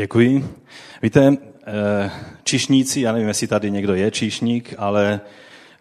[0.00, 0.54] Děkuji.
[1.02, 2.10] Víte, eh,
[2.44, 5.20] čišníci, já nevím, jestli tady někdo je číšník, ale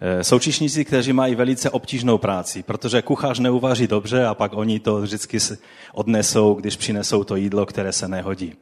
[0.01, 4.79] eh, jsou číšníci, kteří mají velice obtížnou práci, protože kuchař neuvaří dobře a pak oni
[4.79, 5.37] to vždycky
[5.93, 8.53] odnesou, když přinesou to jídlo, které se nehodí.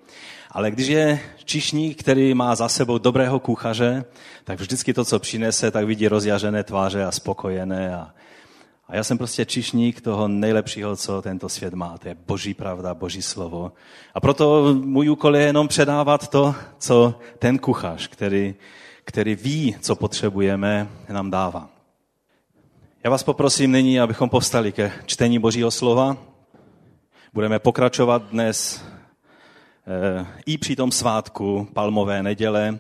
[0.52, 4.06] Ale když je čišník, který má za sebou dobrého kuchaře,
[4.44, 8.12] tak vždycky to, co přinese, tak vidí rozjažené tváře a spokojené a,
[8.90, 11.98] a já jsem prostě čišník toho nejlepšího, co tento svět má.
[11.98, 13.72] To je boží pravda, boží slovo.
[14.14, 18.56] A proto můj úkol je jenom předávat to, co ten kuchař, který,
[19.04, 21.70] který ví, co potřebujeme, nám dává.
[23.04, 26.18] Já vás poprosím nyní, abychom povstali ke čtení božího slova.
[27.34, 28.84] Budeme pokračovat dnes
[29.88, 32.80] e, i při tom svátku Palmové neděle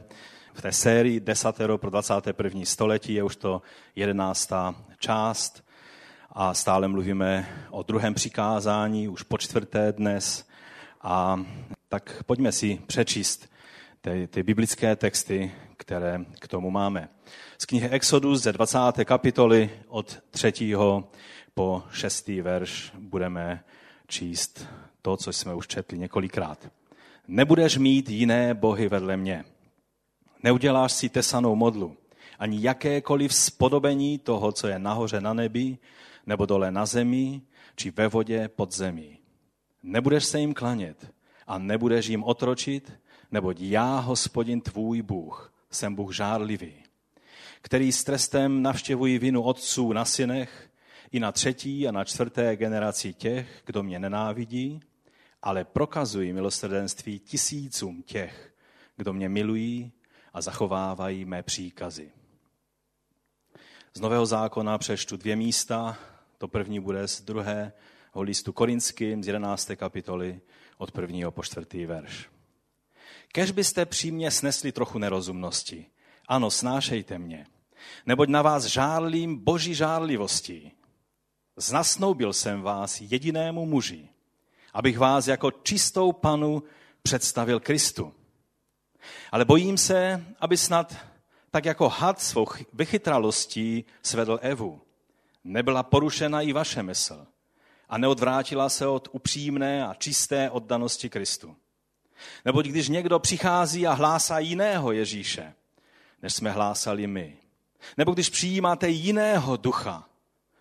[0.53, 2.61] v té sérii Desatero pro 21.
[2.63, 3.13] století.
[3.13, 3.61] Je už to
[3.95, 5.66] jedenáctá část
[6.39, 10.47] a stále mluvíme o druhém přikázání, už po čtvrté dnes.
[11.01, 11.45] A
[11.89, 13.49] tak pojďme si přečíst
[14.01, 17.09] ty, ty biblické texty, které k tomu máme.
[17.57, 18.79] Z knihy Exodus ze 20.
[19.05, 20.53] kapitoly od 3.
[21.53, 22.27] po 6.
[22.27, 23.63] verš budeme
[24.07, 24.67] číst
[25.01, 26.69] to, co jsme už četli několikrát.
[27.27, 29.45] Nebudeš mít jiné bohy vedle mě.
[30.43, 31.97] Neuděláš si tesanou modlu,
[32.39, 35.77] ani jakékoliv spodobení toho, co je nahoře na nebi,
[36.27, 37.41] nebo dole na zemi,
[37.75, 39.17] či ve vodě pod zemí.
[39.83, 41.13] Nebudeš se jim klanět
[41.47, 42.93] a nebudeš jim otročit,
[43.31, 46.73] neboť já, hospodin tvůj Bůh, jsem Bůh žárlivý,
[47.61, 50.69] který s trestem navštěvují vinu otců na synech
[51.11, 54.79] i na třetí a na čtvrté generaci těch, kdo mě nenávidí,
[55.41, 58.53] ale prokazují milosrdenství tisícům těch,
[58.97, 59.91] kdo mě milují
[60.33, 62.11] a zachovávají mé příkazy.
[63.93, 65.97] Z Nového zákona přeštu dvě místa,
[66.37, 67.71] to první bude z druhého
[68.15, 69.71] listu Korinským z 11.
[69.75, 70.41] kapitoly
[70.77, 72.29] od prvního po čtvrtý verš.
[73.31, 75.85] Kež byste přímě snesli trochu nerozumnosti.
[76.27, 77.47] Ano, snášejte mě.
[78.05, 80.71] Neboť na vás žárlím boží žárlivostí.
[81.55, 84.09] Znasnoubil jsem vás jedinému muži,
[84.73, 86.63] abych vás jako čistou panu
[87.01, 88.13] představil Kristu.
[89.31, 90.95] Ale bojím se, aby snad
[91.51, 94.81] tak jako had svou vychytralostí svedl Evu
[95.47, 97.27] nebyla porušena i vaše mysl
[97.89, 101.55] a neodvrátila se od upřímné a čisté oddanosti Kristu.
[102.45, 105.53] Neboť když někdo přichází a hlásá jiného Ježíše,
[106.21, 107.37] než jsme hlásali my,
[107.97, 110.09] nebo když přijímáte jiného ducha,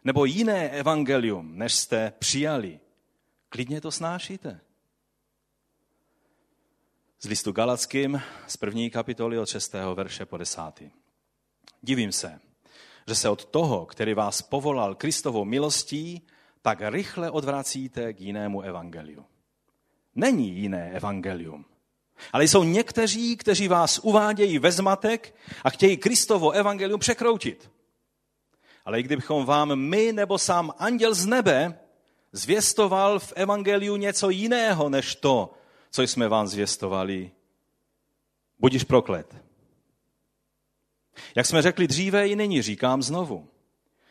[0.05, 2.81] nebo jiné evangelium, než jste přijali,
[3.49, 4.61] klidně to snášíte.
[7.21, 9.75] Z listu Galackým z první kapitoly od 6.
[9.95, 10.61] verše po 10.
[11.83, 12.41] Divím se,
[13.09, 16.23] že se od toho, který vás povolal Kristovou milostí,
[16.63, 19.25] tak rychle odvracíte k jinému evangeliu.
[20.15, 21.65] Není jiné evangelium.
[22.33, 25.35] Ale jsou někteří, kteří vás uvádějí ve zmatek
[25.65, 27.71] a chtějí Kristovo evangelium překroutit.
[28.85, 31.79] Ale i kdybychom vám my nebo sám anděl z nebe
[32.33, 35.55] zvěstoval v evangeliu něco jiného než to,
[35.91, 37.31] co jsme vám zvěstovali,
[38.59, 39.46] budiš proklet.
[41.35, 43.49] Jak jsme řekli dříve, i nyní říkám znovu.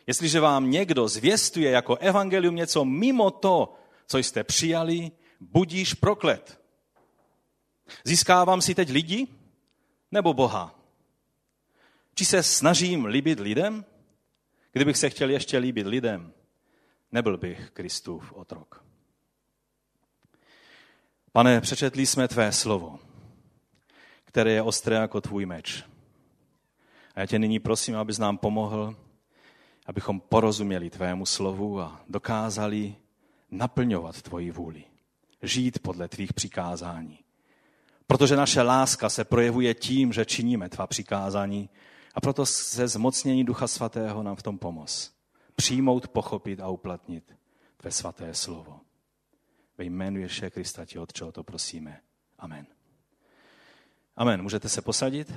[0.06, 3.74] Jestliže vám někdo zvěstuje jako evangelium něco mimo to,
[4.06, 6.60] co jste přijali, budíš proklet.
[8.04, 9.26] Získávám si teď lidi
[10.12, 10.74] nebo Boha?
[12.14, 13.84] Či se snažím líbit lidem?
[14.72, 16.32] Kdybych se chtěl ještě líbit lidem,
[17.12, 18.84] nebyl bych Kristův otrok.
[21.32, 22.98] Pane, přečetli jsme tvé slovo,
[24.24, 25.84] které je ostré jako tvůj meč.
[27.16, 28.96] A já tě nyní prosím, abys nám pomohl,
[29.86, 32.96] abychom porozuměli tvému slovu a dokázali
[33.50, 34.84] naplňovat tvoji vůli.
[35.42, 37.18] Žít podle tvých přikázání.
[38.06, 41.70] Protože naše láska se projevuje tím, že činíme tvá přikázání
[42.14, 45.12] a proto se zmocnění Ducha Svatého nám v tom pomoz.
[45.56, 47.34] Přijmout, pochopit a uplatnit
[47.76, 48.80] tvé svaté slovo.
[49.78, 50.98] Ve jménu Ježíše Krista ti,
[51.32, 52.00] to prosíme.
[52.38, 52.66] Amen.
[54.16, 54.42] Amen.
[54.42, 55.32] Můžete se posadit?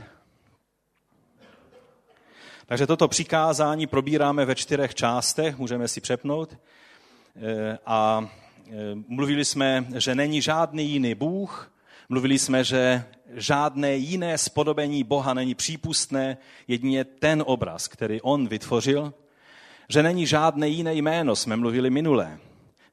[2.69, 6.54] Takže toto přikázání probíráme ve čtyřech částech, můžeme si přepnout.
[6.54, 6.57] E,
[7.86, 8.30] a
[8.68, 8.71] e,
[9.07, 11.71] mluvili jsme, že není žádný jiný Bůh,
[12.10, 16.38] mluvili jsme, že žádné jiné spodobení Boha není přípustné,
[16.68, 19.13] jedině ten obraz, který on vytvořil,
[19.88, 22.39] že není žádné jiné jméno, jsme mluvili minule.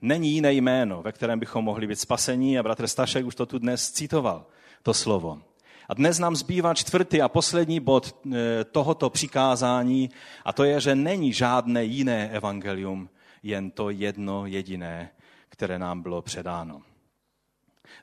[0.00, 3.58] Není jiné jméno, ve kterém bychom mohli být spasení a bratr Stašek už to tu
[3.58, 4.46] dnes citoval,
[4.82, 5.40] to slovo.
[5.88, 10.10] A dnes nám zbývá čtvrtý a poslední bod eh, tohoto přikázání
[10.44, 13.08] a to je, že není žádné jiné evangelium,
[13.42, 15.10] jen to jedno jediné,
[15.48, 16.82] které nám bylo předáno.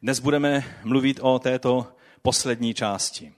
[0.01, 1.87] Dnes budeme mluvit o této
[2.21, 3.33] poslední části.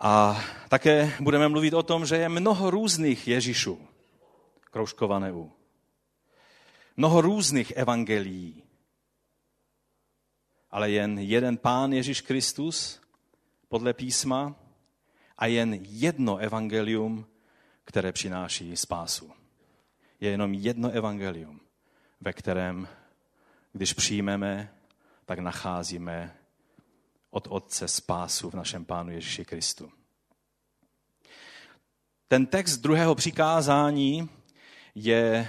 [0.00, 3.78] A také budeme mluvit o tom, že je mnoho různých Ježíšů,
[4.70, 5.52] kroužkované U.
[6.96, 8.62] Mnoho různých evangelií.
[10.70, 13.00] Ale jen jeden pán Ježíš Kristus
[13.68, 14.54] podle písma
[15.38, 17.26] a jen jedno evangelium,
[17.84, 19.32] které přináší spásu.
[20.20, 21.60] Je jenom jedno evangelium,
[22.20, 22.88] ve kterém,
[23.72, 24.74] když přijmeme,
[25.24, 26.36] tak nacházíme
[27.30, 29.92] od Otce spásu v našem Pánu Ježíši Kristu.
[32.28, 34.28] Ten text druhého přikázání
[34.94, 35.48] je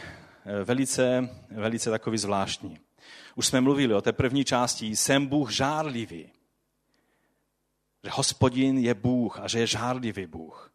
[0.64, 2.80] velice, velice takový zvláštní.
[3.38, 6.30] Už jsme mluvili o té první části, jsem Bůh žárlivý.
[8.04, 10.72] Že hospodin je Bůh a že je žárlivý Bůh.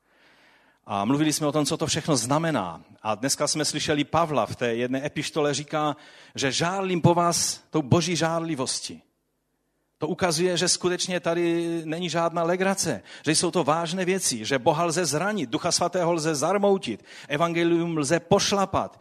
[0.87, 2.85] A mluvili jsme o tom, co to všechno znamená.
[3.03, 5.97] A dneska jsme slyšeli Pavla v té jedné epištole říká,
[6.35, 9.03] že žárlím po vás tou boží žárlivosti.
[9.99, 14.85] To ukazuje, že skutečně tady není žádná legrace, že jsou to vážné věci, že Boha
[14.85, 19.01] lze zranit, Ducha Svatého lze zarmoutit, evangelium lze pošlapat.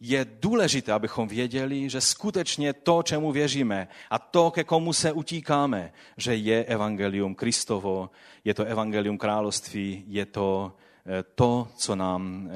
[0.00, 5.92] Je důležité, abychom věděli, že skutečně to, čemu věříme a to, ke komu se utíkáme,
[6.16, 8.10] že je evangelium Kristovo,
[8.44, 12.54] je to evangelium království, je to eh, to, co nám eh,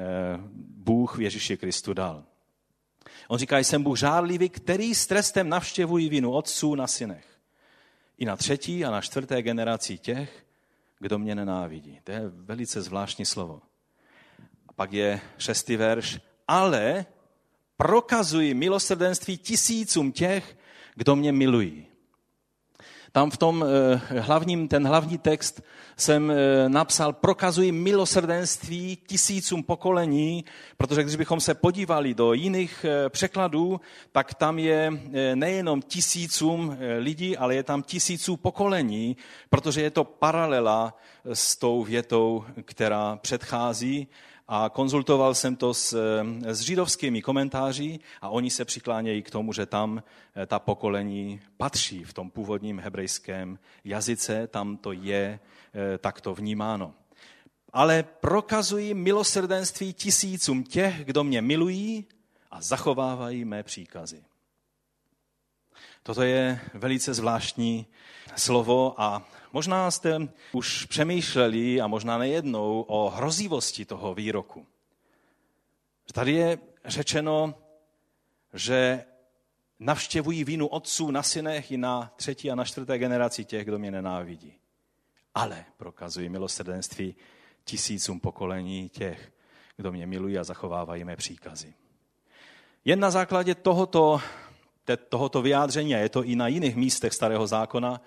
[0.77, 2.23] Bůh Ježíši Kristu dal.
[3.27, 7.33] On říká, jsem Bůh žádlivý, který s trestem navštěvují vinu otců na synech
[8.17, 10.45] i na třetí a na čtvrté generaci těch,
[10.99, 11.99] kdo mě nenávidí.
[12.03, 13.61] To je velice zvláštní slovo.
[14.67, 16.19] A pak je šestý verš.
[16.47, 17.05] Ale
[17.83, 20.57] prokazuji milosrdenství tisícům těch,
[20.95, 21.85] kdo mě milují.
[23.11, 25.61] Tam v tom eh, hlavním, ten hlavní text
[25.97, 30.45] jsem eh, napsal, prokazují milosrdenství tisícům pokolení,
[30.77, 33.81] protože když bychom se podívali do jiných eh, překladů,
[34.11, 34.91] tak tam je
[35.35, 39.17] nejenom tisícům lidí, ale je tam tisíců pokolení,
[39.49, 40.97] protože je to paralela
[41.33, 44.07] s tou větou, která předchází
[44.47, 45.97] a konzultoval jsem to s,
[46.45, 50.03] s židovskými komentáři a oni se přiklánějí k tomu, že tam
[50.35, 55.39] eh, ta pokolení patří v tom původním hebrejském jazyce, tam to je
[55.73, 56.93] eh, takto vnímáno.
[57.73, 62.05] Ale prokazují milosrdenství tisícům těch, kdo mě milují
[62.51, 64.23] a zachovávají mé příkazy.
[66.03, 67.85] Toto je velice zvláštní
[68.35, 74.65] slovo a Možná jste už přemýšleli, a možná nejednou, o hrozivosti toho výroku.
[76.13, 77.55] Tady je řečeno,
[78.53, 79.05] že
[79.79, 83.91] navštěvují vínu otců na synech i na třetí a na čtvrté generaci těch, kdo mě
[83.91, 84.53] nenávidí.
[85.35, 87.15] Ale prokazují milosrdenství
[87.63, 89.31] tisícům pokolení těch,
[89.77, 91.73] kdo mě milují a zachovávají mé příkazy.
[92.85, 94.21] Jen na základě tohoto,
[95.09, 98.01] tohoto vyjádření, a je to i na jiných místech starého zákona,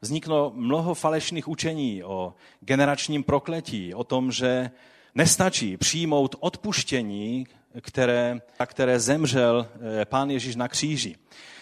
[0.00, 4.70] vzniklo mnoho falešných učení o generačním prokletí, o tom, že
[5.14, 7.46] nestačí přijmout odpuštění,
[7.80, 9.66] které, které zemřel
[10.00, 11.16] eh, pán Ježíš na kříži.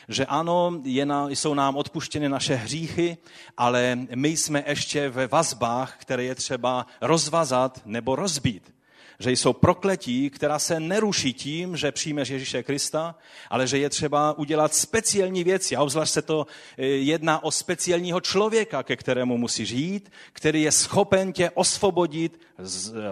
[0.08, 3.17] Že ano, je na, jsou nám odpuštěny naše hříchy,
[3.56, 8.78] ale my jsme ještě ve vazbách, které je třeba rozvazat nebo rozbít
[9.20, 13.15] že jsou prokletí, která se neruší tím, že přijmeš Ježíše Krista,
[13.50, 15.76] ale že je třeba udělat speciální věci.
[15.76, 20.73] A obzvlášť se to e, jedná o speciálního člověka, ke kterému musíš jít, který je
[20.73, 22.40] schopen tě osvobodit,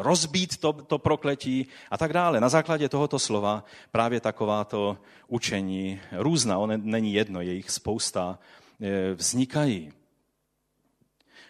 [0.01, 2.41] rozbít to, to prokletí a tak dále.
[2.41, 8.39] Na základě tohoto slova právě takováto učení různá, on není jedno, je jich spousta,
[8.81, 9.93] e, vznikají.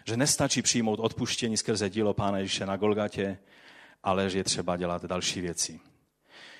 [0.05, 3.37] Že nestačí přijmout odpuštění skrze dílo Pána Ježíše na Golgatě,
[4.07, 5.79] ale že je třeba dělat další věci.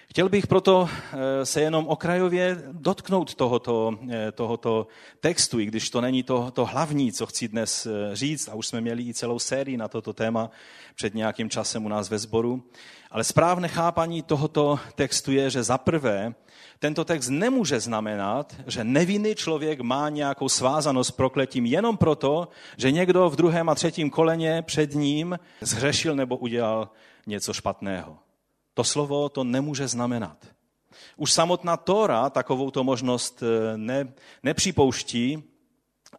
[0.10, 4.88] Chtěl bych proto eh, se jenom okrajově dotknout tohoto, eh, tohoto
[5.20, 8.68] textu, i když to není to, to hlavní, co chci dnes eh, říct, a už
[8.68, 10.52] jsme měli i celou sérii na toto téma
[10.96, 12.64] před nějakým časem u nás ve sboru.
[13.12, 16.36] Ale správné chápaní tohoto textu je, že za prvé
[16.80, 22.92] tento text nemůže znamenat, že nevinný člověk má nějakou svázanost s prokletím jenom proto, že
[22.92, 26.90] někdo v druhém a třetím koleně před ním zhřešil nebo udělal
[27.28, 28.18] něco špatného.
[28.74, 30.38] To slovo to nemůže znamenat.
[31.18, 35.44] Už samotná Tóra takovou to možnost eh, ne, nepřipouští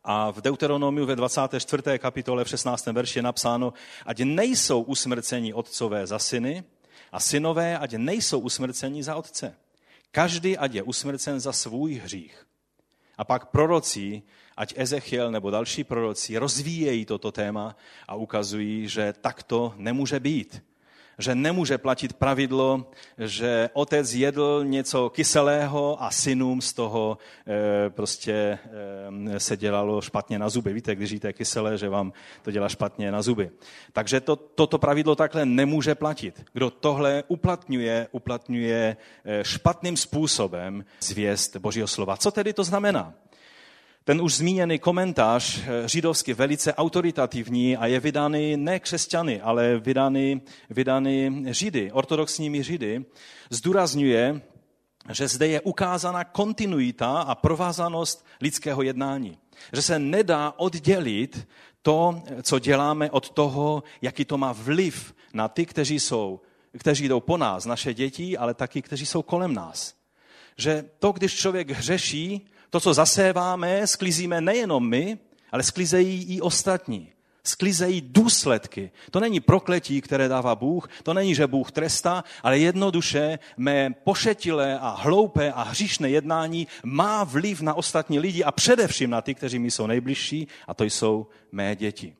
[0.04, 1.82] a v Deuteronomiu ve 24.
[1.98, 2.86] kapitole v 16.
[2.86, 3.72] verši je napsáno,
[4.06, 6.64] ať nejsou usmrceni otcové za syny
[7.12, 9.56] a synové, ať nejsou usmrceni za otce.
[10.10, 12.46] Každý, ať je usmrcen za svůj hřích.
[13.18, 14.22] A pak proroci,
[14.56, 17.76] ať Ezechiel nebo další proroci, rozvíjejí toto téma
[18.08, 20.62] a ukazují, že takto nemůže být
[21.18, 22.86] že nemůže platit pravidlo,
[23.18, 28.58] že otec jedl něco kyselého a synům z toho e, prostě
[29.32, 30.72] e, se dělalo špatně na zuby.
[30.72, 33.50] Víte, když jíte kyselé, že vám to dělá špatně na zuby.
[33.92, 36.44] Takže to, toto pravidlo takhle nemůže platit.
[36.52, 42.16] Kdo tohle uplatňuje, uplatňuje e, špatným způsobem zvěst Božího slova.
[42.16, 43.14] Co tedy to znamená?
[44.08, 50.40] Ten už zmíněný komentář eh, židovský velice autoritativní a je vydaný ne křesťany, ale vydaný,
[50.70, 53.04] vydaný židy, ortodoxními židy,
[53.50, 54.40] zdůrazňuje,
[55.12, 59.38] že zde je ukázána kontinuita a provázanost lidského jednání.
[59.72, 61.48] Že se nedá oddělit
[61.82, 66.40] to, co děláme, od toho, jaký to má vliv na ty, kteří jsou,
[66.78, 69.94] kteří jdou po nás, naše děti, ale taky, kteří jsou kolem nás.
[70.56, 75.18] Že to, když člověk hřeší, to, co zaséváme, sklízíme nejenom my,
[75.52, 77.12] ale sklizejí i ostatní.
[77.44, 78.90] Sklizejí důsledky.
[79.10, 84.78] To není prokletí, které dává Bůh, to není, že Bůh trestá, ale jednoduše mé pošetilé
[84.78, 89.58] a hloupé a hříšné jednání má vliv na ostatní lidi a především na ty, kteří
[89.58, 92.16] mi jsou nejbližší, a to jsou mé děti.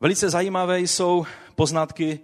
[0.00, 2.20] Velice zajímavé jsou poznatky.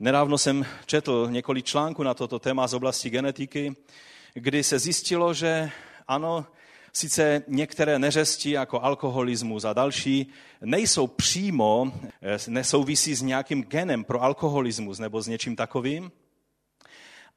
[0.00, 3.76] Nedávno jsem četl několik článků na toto téma z oblasti genetiky
[4.34, 5.70] kdy se zjistilo, že
[6.08, 6.46] ano,
[6.92, 10.26] sice některé neřesti jako alkoholismus a další
[10.60, 16.10] nejsou přímo, eh, nesouvisí s nějakým genem pro alkoholismus nebo s něčím takovým,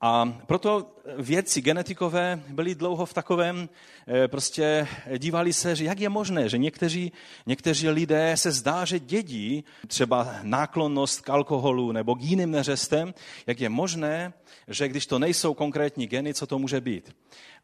[0.02, 3.70] a proto vědci genetikové byli dlouho v takovém,
[4.08, 4.88] eh, prostě
[5.18, 7.12] dívali se, že jak je možné, že někteří,
[7.46, 13.14] někteří lidé se zdá, že dědí třeba náklonnost k alkoholu nebo k jiným neřestem,
[13.48, 14.34] jak je možné,
[14.68, 17.16] že když to nejsou konkrétní geny, co to může být.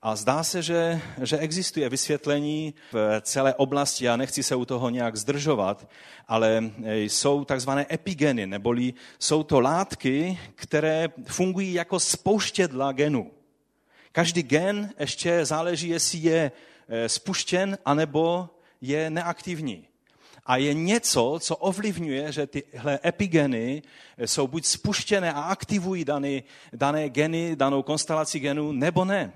[0.04, 4.90] A zdá se, že, že existuje vysvětlení v celé oblasti, já nechci se u toho
[4.90, 5.88] nějak zdržovat,
[6.28, 13.32] ale jsou takzvané epigeny, neboli jsou to látky, které fungují jako spouštědla genů.
[14.12, 16.52] Každý gen ještě záleží, jestli je
[16.88, 18.50] eh, spuštěn, anebo
[18.82, 19.88] je neaktivní.
[20.46, 23.82] A je něco, co ovlivňuje, že tyhle epigeny
[24.26, 26.06] jsou buď spuštěné a aktivují
[26.74, 29.34] dané geny, danou konstelaci genů, nebo ne.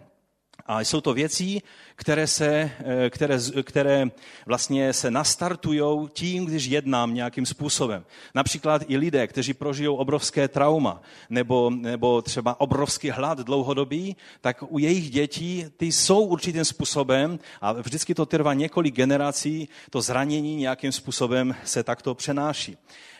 [0.66, 1.62] A jsou to věci,
[1.96, 2.72] které, se,
[3.06, 4.08] eh, které, které
[4.46, 8.06] vlastně se nastartují tím, když jednám nějakým způsobem.
[8.36, 14.80] Například i lidé, kteří prožijou obrovské trauma nebo, nebo třeba obrovský hlad dlouhodobý, tak u
[14.80, 20.92] jejich dětí ty jsou určitým způsobem a vždycky to trvá několik generací, to zranění nějakým
[20.92, 22.78] způsobem se takto přenáší.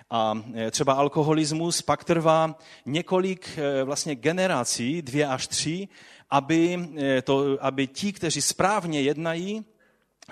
[0.10, 5.88] A eh, třeba alkoholismus pak trvá několik eh, vlastně generací, dvě až tři,
[6.30, 9.66] aby, eh, to, aby ti, kteří správně jednají,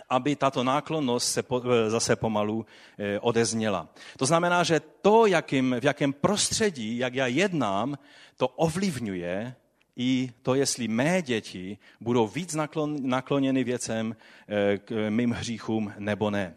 [0.10, 2.66] aby tato náklonnost se po, eh, zase pomalu
[2.98, 3.88] eh, odezněla.
[4.18, 7.98] To znamená, že to, jakým, v jakém prostředí, jak já jednám,
[8.38, 9.56] to ovlivňuje
[9.96, 14.16] i to, jestli mé děti budou víc naklon, nakloněny věcem
[14.78, 16.56] k mým hříchům nebo ne.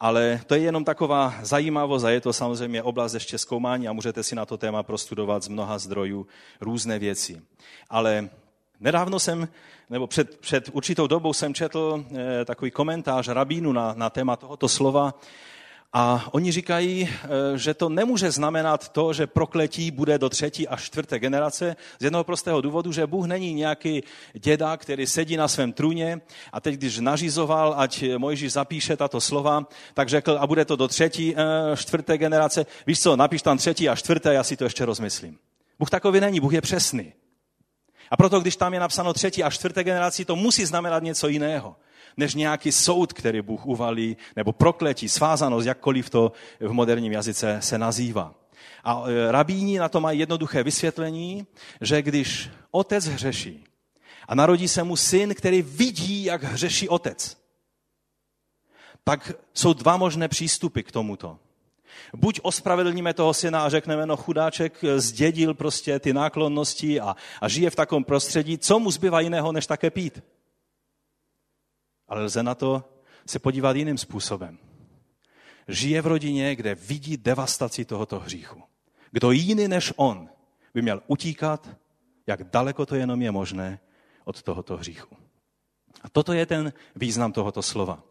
[0.00, 4.22] Ale to je jenom taková zajímavost a je to samozřejmě oblast ještě zkoumání a můžete
[4.22, 6.26] si na to téma prostudovat z mnoha zdrojů
[6.60, 7.42] různé věci.
[7.90, 8.28] Ale
[8.80, 9.48] Nedávno jsem,
[9.90, 14.68] nebo před, před určitou dobou jsem četl eh, takový komentář rabínu na, na téma tohoto
[14.68, 15.14] slova
[15.92, 20.76] a oni říkají, eh, že to nemůže znamenat to, že prokletí bude do třetí a
[20.76, 24.02] čtvrté generace z jednoho prostého důvodu, že Bůh není nějaký
[24.32, 26.20] děda, který sedí na svém trůně
[26.52, 30.88] a teď, když nařizoval, ať Mojžíš zapíše tato slova, tak řekl, a bude to do
[30.88, 32.66] třetí, eh, čtvrté generace.
[32.86, 35.38] Víš co, napiš tam třetí a čtvrté, já si to ještě rozmyslím.
[35.78, 37.12] Bůh takový není, Bůh je přesný.
[38.10, 41.76] A proto, když tam je napsáno třetí a čtvrté generaci, to musí znamenat něco jiného,
[42.16, 47.78] než nějaký soud, který Bůh uvalí, nebo prokletí, svázanost, jakkoliv to v moderním jazyce se
[47.78, 48.34] nazývá.
[48.84, 51.46] A e, rabíni na to mají jednoduché vysvětlení,
[51.80, 53.64] že když otec hřeší
[54.28, 57.36] a narodí se mu syn, který vidí, jak hřeší otec,
[59.04, 61.38] tak jsou dva možné přístupy k tomuto.
[62.14, 67.70] Buď ospravedlníme toho syna a řekneme, no chudáček zdědil prostě ty náklonnosti a, a žije
[67.70, 70.22] v takovém prostředí, co mu zbývá jiného, než také pít.
[72.08, 72.84] Ale lze na to
[73.26, 74.58] se podívat jiným způsobem.
[75.68, 78.62] Žije v rodině, kde vidí devastaci tohoto hříchu.
[79.10, 80.28] Kdo jiný než on
[80.74, 81.68] by měl utíkat,
[82.26, 83.80] jak daleko to jenom je možné,
[84.24, 85.16] od tohoto hříchu.
[86.02, 88.02] A toto je ten význam tohoto slova.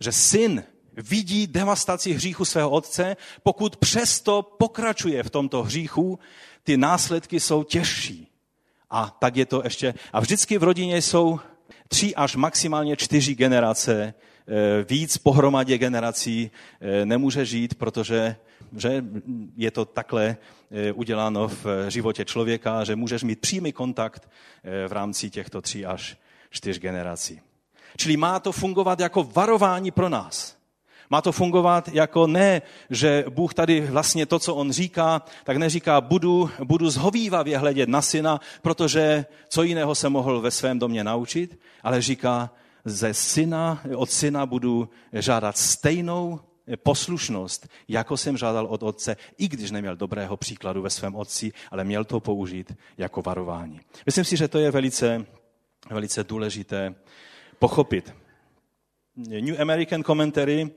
[0.00, 0.64] Že syn
[0.96, 6.18] vidí devastaci hříchu svého otce, pokud přesto pokračuje v tomto hříchu,
[6.64, 8.28] ty následky jsou těžší.
[8.90, 9.94] A tak je to ještě.
[10.12, 11.40] A vždycky v rodině jsou
[11.88, 14.02] tři až maximálně čtyři generace.
[14.02, 14.14] E,
[14.84, 18.36] víc pohromadě generací e, nemůže žít, protože
[18.76, 19.04] že
[19.56, 20.36] je to takhle
[20.70, 24.28] eh, uděláno v životě člověka, že můžeš mít přímý kontakt
[24.64, 26.16] eh, v rámci těchto tří až
[26.50, 27.40] čtyř generací.
[27.96, 30.56] Čili má to fungovat jako varování pro nás.
[31.12, 36.00] Má to fungovat jako ne, že Bůh tady vlastně to, co on říká, tak neříká,
[36.00, 41.58] budu, budu zhovývavě hledět na syna, protože co jiného se mohl ve svém domě naučit,
[41.82, 42.50] ale říká,
[42.84, 46.40] ze syna, od syna budu žádat stejnou
[46.82, 51.84] poslušnost, jako jsem žádal od otce, i když neměl dobrého příkladu ve svém otci, ale
[51.84, 53.80] měl to použít jako varování.
[54.06, 55.26] Myslím si, že to je velice,
[55.90, 56.94] velice důležité
[57.58, 58.21] pochopit.
[59.16, 60.70] New American Commentary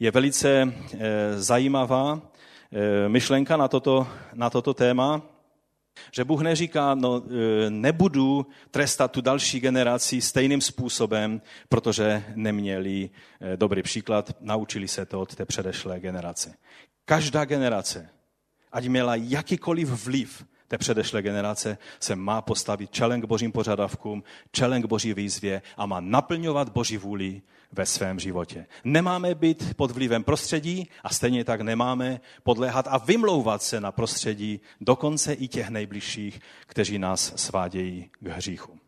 [0.00, 0.98] je velice eh,
[1.36, 2.22] zajímavá
[2.72, 5.22] eh, myšlenka na toto, na toto téma,
[6.12, 13.10] že Bůh neříká, no eh, nebudu trestat tu další generaci stejným způsobem, protože neměli
[13.56, 16.54] dobrý příklad, naučili se to od té předešlé generace.
[17.04, 18.08] Každá generace,
[18.72, 24.82] ať měla jakýkoliv vliv té předešlé generace se má postavit čelen k božím požadavkům, čelen
[24.82, 28.66] k boží výzvě a má naplňovat boží vůli ve svém životě.
[28.84, 34.60] Nemáme být pod vlivem prostředí a stejně tak nemáme podléhat a vymlouvat se na prostředí
[34.80, 38.78] dokonce i těch nejbližších, kteří nás svádějí k hříchu.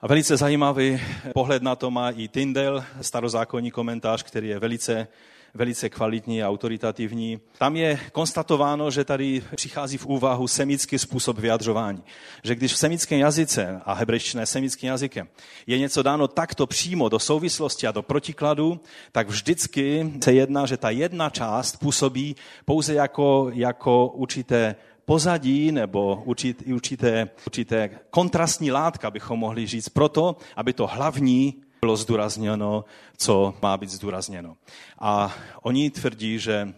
[0.00, 1.00] A velice zajímavý
[1.34, 5.08] pohled na to má i Tyndale, starozákonní komentář, který je velice
[5.54, 7.40] velice kvalitní a autoritativní.
[7.58, 12.02] Tam je konstatováno, že tady přichází v úvahu semický způsob vyjadřování.
[12.44, 15.28] Že když v semickém jazyce, a hebrejština je semickým jazykem,
[15.66, 18.80] je něco dáno takto přímo do souvislosti a do protikladu,
[19.12, 26.22] tak vždycky se jedná, že ta jedna část působí pouze jako, jako určité pozadí nebo
[26.24, 31.54] určité, určité kontrastní látka, bychom mohli říct, proto, aby to hlavní
[31.84, 32.84] bylo zdůrazněno,
[33.16, 34.56] co má být zdůrazněno.
[34.98, 36.72] A oni tvrdí, že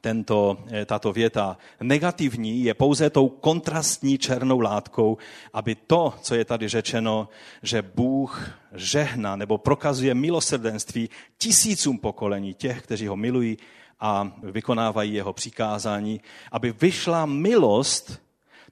[0.00, 5.18] tento, eh, tato věta negativní je pouze tou kontrastní černou látkou,
[5.52, 7.28] aby to, co je tady řečeno,
[7.62, 13.58] že Bůh žehna nebo prokazuje milosrdenství tisícům pokolení těch, kteří ho milují
[14.00, 16.20] a vykonávají jeho přikázání,
[16.52, 18.25] aby vyšla milost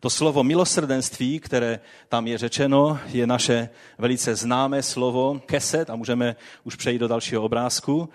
[0.04, 6.36] to slovo milosrdenství, které tam je řečeno, je naše velice známé slovo keset a můžeme
[6.64, 8.08] už přejít do dalšího obrázku,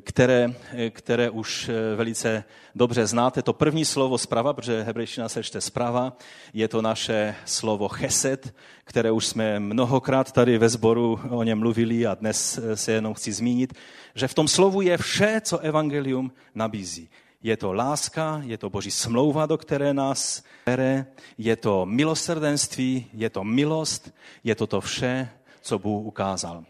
[0.00, 0.54] které,
[0.90, 3.42] které už velice dobře znáte.
[3.42, 6.16] To první slovo zprava, protože hebrejština se čte zprava,
[6.52, 12.06] je to naše slovo cheset, které už jsme mnohokrát tady ve sboru o něm mluvili
[12.06, 13.74] a dnes se jenom chci zmínit,
[14.14, 17.08] že v tom slovu je vše, co evangelium nabízí.
[17.42, 21.06] Je to láska, je to boží smlouva, do které nás bere,
[21.38, 26.64] je to milosrdenství, je to milost, je to to vše, co Bůh ukázal.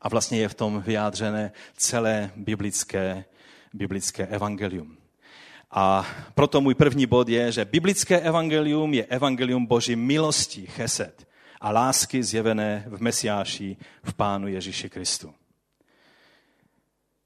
[0.00, 3.24] A vlastně je v tom vyjádřené celé biblické,
[3.74, 4.96] biblické evangelium.
[5.70, 11.28] A proto můj první bod je, že biblické evangelium je evangelium boží milosti, cheset
[11.60, 15.34] a lásky zjevené v Mesiáši, v Pánu Ježíši Kristu.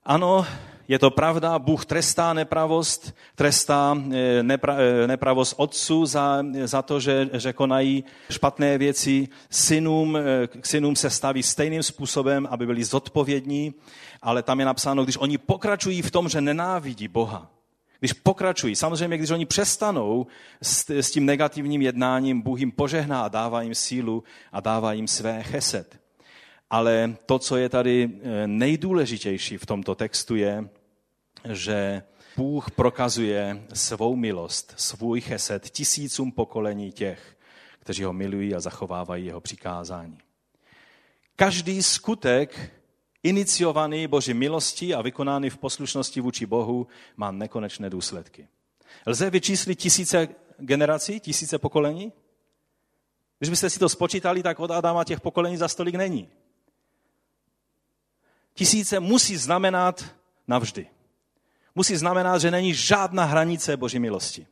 [0.05, 0.47] Ano,
[0.88, 7.01] je to pravda, Bůh trestá nepravost, trestá eh, nepra, eh, nepravost otců za, za to,
[7.01, 9.29] že, že konají špatné věci.
[9.51, 13.75] Synům, eh, k synům se staví stejným způsobem, aby byli zodpovědní,
[14.23, 17.51] ale tam je napsáno, když oni pokračují v tom, že nenávidí Boha,
[17.99, 20.27] když pokračují, samozřejmě, když oni přestanou
[20.62, 25.09] s, s tím negativním jednáním, Bůh jim požehná a dává jim sílu a dává jim
[25.09, 26.02] své cheset.
[26.73, 30.69] Ale to, co je tady eh, nejdůležitější v tomto textu, je,
[31.53, 32.03] že
[32.37, 37.37] Bůh prokazuje svou milost, svůj cheset tisícům pokolení těch,
[37.79, 40.19] kteří ho milují a zachovávají jeho přikázání.
[41.37, 42.73] Každý skutek
[43.23, 48.49] iniciovaný Boží milostí a vykonány v poslušnosti vůči Bohu má nekonečné důsledky.
[49.07, 52.13] Lze vyčíslit tisíce generací, tisíce pokolení?
[53.39, 56.29] Když byste si to spočítali, tak od Adama těch pokolení za stolik není.
[58.55, 60.05] Tisíce musí znamenat
[60.49, 60.87] navždy.
[61.75, 64.47] Musí znamenat, že není žádná hranice Boží milosti.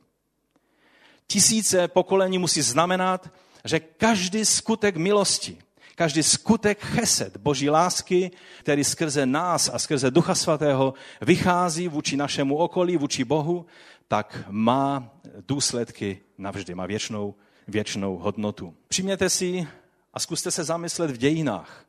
[1.27, 3.29] Tisíce pokolení musí znamenat,
[3.65, 5.57] že každý skutek milosti,
[5.95, 12.57] každý skutek cheset, boží lásky, který skrze nás a skrze Ducha Svatého vychází vůči našemu
[12.57, 13.65] okolí, vůči Bohu,
[14.07, 15.09] tak má
[15.47, 17.35] důsledky navždy, má věčnou,
[17.67, 18.75] věčnou hodnotu.
[18.87, 19.67] Přijměte si
[20.13, 21.85] a zkuste se zamyslet v dějinách.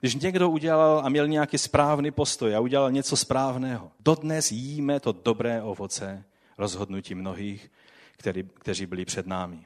[0.00, 5.12] Když někdo udělal a měl nějaký správný postoj a udělal něco správného, dodnes jíme to
[5.12, 6.24] dobré ovoce
[6.58, 7.70] rozhodnutí mnohých,
[8.16, 9.58] který, kteří byli před námi.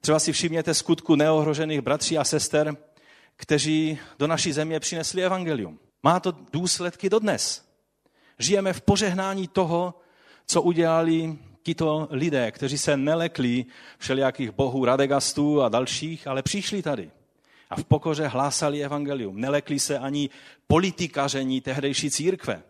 [0.00, 2.76] Třeba si všimněte skutku neohrožených bratří a sester,
[3.36, 5.78] kteří do naší země přinesli evangelium.
[6.02, 7.64] Má to důsledky dodnes.
[8.38, 9.94] Žijeme v požehnání toho,
[10.46, 13.64] co udělali tito lidé, kteří se nelekli
[13.98, 17.10] všelijakých bohů Radegastů a dalších, ale přišli tady
[17.70, 19.40] a v pokoře hlásali evangelium.
[19.40, 20.30] Nelekli se ani
[20.66, 22.62] politikaření tehdejší církve,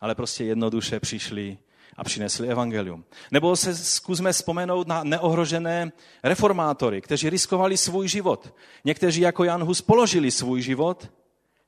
[0.00, 1.58] ale prostě jednoduše přišli
[1.96, 3.04] a přinesli evangelium.
[3.30, 5.92] Nebo se zkusme vzpomenout na neohrožené
[6.22, 8.54] reformátory, kteří riskovali svůj život.
[8.84, 11.10] Někteří jako Jan Hus položili svůj život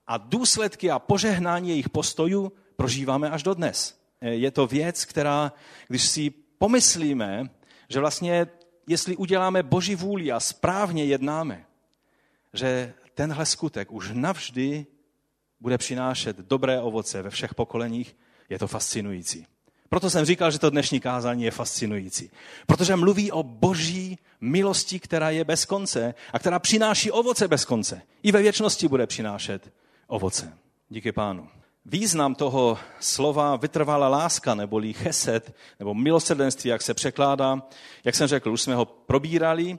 [0.07, 4.01] a důsledky a požehnání jejich postojů prožíváme až dodnes.
[4.20, 5.53] Je to věc, která,
[5.88, 7.51] když si pomyslíme,
[7.88, 8.46] že vlastně,
[8.88, 11.64] jestli uděláme Boží vůli a správně jednáme,
[12.59, 14.87] že tenhle skutek už navždy
[15.61, 18.16] bude přinášet dobré ovoce ve všech pokoleních,
[18.49, 19.47] je to fascinující.
[19.88, 22.31] Proto jsem říkal, že to dnešní kázání je fascinující.
[22.66, 28.03] Protože mluví o boží milosti, která je bez konce a která přináší ovoce bez konce.
[28.23, 29.73] I ve věčnosti bude přinášet
[30.07, 30.59] ovoce.
[30.88, 31.49] Díky pánu.
[31.85, 37.62] Význam toho slova vytrvalá láska, neboli cheset, nebo milosrdenství, jak se překládá,
[38.05, 39.79] jak jsem řekl, už jsme ho probírali,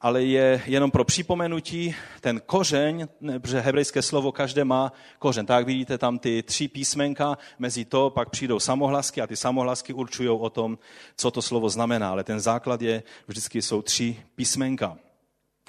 [0.00, 5.46] ale je jenom pro připomenutí ten kořeň, protože hebrejské slovo každé má kořen.
[5.46, 10.28] Tak vidíte tam ty tři písmenka, mezi to pak přijdou samohlasky a ty samohlasky určují
[10.28, 10.78] o tom,
[11.16, 12.10] co to slovo znamená.
[12.10, 14.96] Ale ten základ je, vždycky jsou tři písmenka.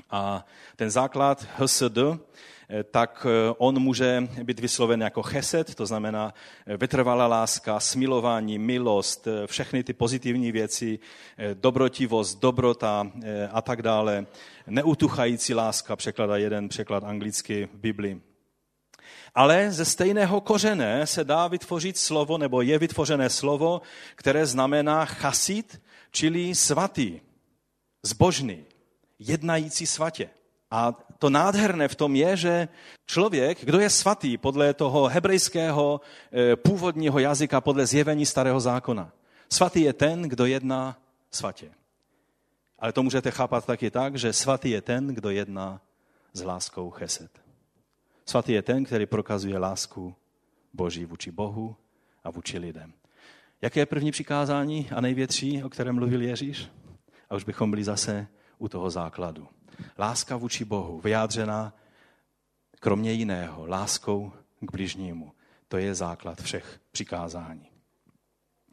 [0.10, 1.98] A ten základ HSD
[2.92, 6.34] tak eh, on může být vysloven jako cheset, to znamená
[6.66, 11.00] eh, vytrvalá láska, smilování, milost, všechny ty pozitivní věci,
[11.54, 13.12] dobrotivost, dobrota
[13.52, 14.26] a tak dále.
[14.68, 18.22] Neutuchající láska, překlada jeden překlad anglicky v Biblii.
[19.36, 23.82] Ale ze stejného kořené se dá vytvořit slovo, nebo je vytvořené slovo,
[24.16, 27.20] které znamená chasit, čili svatý,
[28.04, 28.66] zbožný,
[29.20, 30.30] jednající svatě.
[30.72, 32.68] A to nádherné v tom je, že
[33.06, 36.02] člověk, kdo je svatý podle toho hebrejského
[36.32, 39.12] eh, původního jazyka, podle zjevení starého zákona,
[39.50, 40.98] svatý je ten, kdo jedná
[41.32, 41.72] svatě.
[42.80, 45.82] Ale to můžete chápat taky tak, že svatý je ten, kdo jedná
[46.34, 47.32] s láskou cheset.
[48.26, 50.16] Svatý je ten, který prokazuje lásku
[50.74, 51.76] Boží vůči Bohu
[52.24, 52.94] a vůči lidem.
[53.62, 56.70] Jaké je první přikázání a největší, o kterém mluvil Ježíš?
[57.30, 58.28] A už bychom byli zase
[58.58, 59.48] u toho základu.
[59.98, 61.74] Láska vůči Bohu, vyjádřená
[62.80, 65.32] kromě jiného láskou k bližnímu.
[65.68, 67.70] To je základ všech přikázání.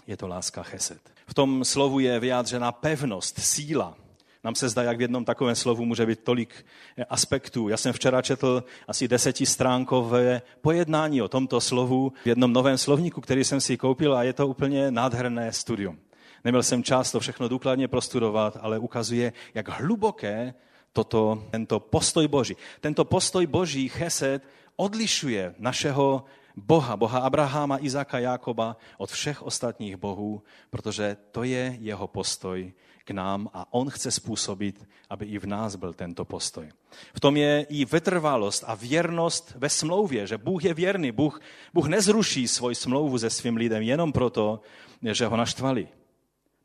[0.06, 1.00] Je to láska cheset.
[1.26, 3.96] V tom slovu je vyjádřena pevnost, síla.
[4.44, 6.66] Nám se zdá, jak v jednom takovém slovu může být tolik
[7.08, 7.68] aspektů.
[7.68, 13.44] Já jsem včera četl asi desetistránkové pojednání o tomto slovu v jednom novém slovníku, který
[13.44, 15.98] jsem si koupil a je to úplně nádherné studium.
[16.44, 20.54] Neměl jsem čas to všechno důkladně prostudovat, ale ukazuje, jak hluboké
[20.94, 22.56] toto, tento postoj Boží.
[22.80, 24.46] Tento postoj Boží, Chesed,
[24.78, 26.24] odlišuje našeho
[26.56, 32.72] Boha, Boha Abraháma, Izáka, Jákoba od všech ostatních bohů, protože to je jeho postoj
[33.04, 36.70] k nám a on chce způsobit, aby i v nás byl tento postoj.
[37.14, 41.40] V tom je i vytrvalost a věrnost ve smlouvě, že Bůh je věrný, Bůh,
[41.74, 44.60] Bůh nezruší svoji smlouvu se svým lidem jenom proto,
[45.02, 45.88] že ho naštvali.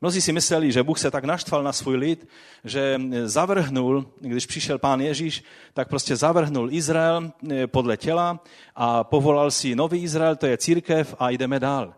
[0.00, 2.28] Mnozí si mysleli, že Bůh se tak naštval na svůj lid,
[2.64, 8.40] že zavrhnul, když přišel pán Ježíš, tak prostě zavrhnul Izrael eh, podle těla
[8.74, 11.94] a povolal si nový Izrael, to je církev a jdeme dál.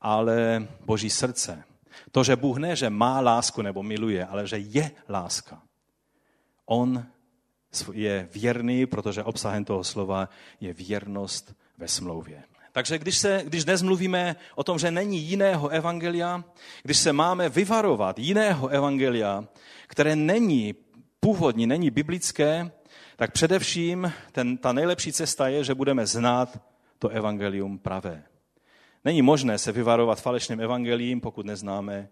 [0.00, 1.64] Ale boží srdce,
[2.10, 5.62] to, že Bůh ne, že má lásku nebo miluje, ale že je láska.
[6.66, 7.06] On
[7.92, 10.28] je věrný, protože obsahem toho slova
[10.60, 12.42] je věrnost ve smlouvě.
[12.72, 16.44] Takže když, se, když dnes mluvíme o tom, že není jiného evangelia,
[16.82, 19.44] když se máme vyvarovat jiného evangelia,
[19.86, 20.74] které není
[21.20, 22.70] původní, není biblické,
[23.16, 26.60] tak především ten, ta nejlepší cesta je, že budeme znát
[26.98, 28.22] to evangelium pravé.
[29.04, 32.08] Není možné se vyvarovat falešným evangelím, pokud neznáme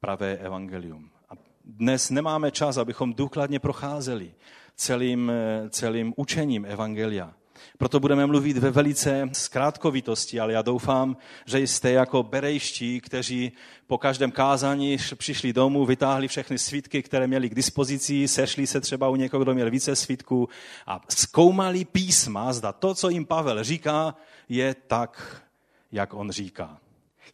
[0.00, 1.10] pravé evangelium.
[1.30, 1.32] A
[1.64, 4.34] dnes nemáme čas, abychom důkladně procházeli
[4.76, 5.32] celým,
[5.70, 7.34] celým učením evangelia.
[7.78, 13.52] Proto budeme mluvit ve velice zkrátkovitosti, ale já doufám, že jste jako berejští, kteří
[13.86, 19.08] po každém kázání přišli domů, vytáhli všechny svítky, které měli k dispozici, sešli se třeba
[19.08, 20.48] u někoho, kdo měl více svítků
[20.86, 24.14] a zkoumali písma, zda to, co jim Pavel říká,
[24.48, 25.42] je tak,
[25.92, 26.78] jak on říká.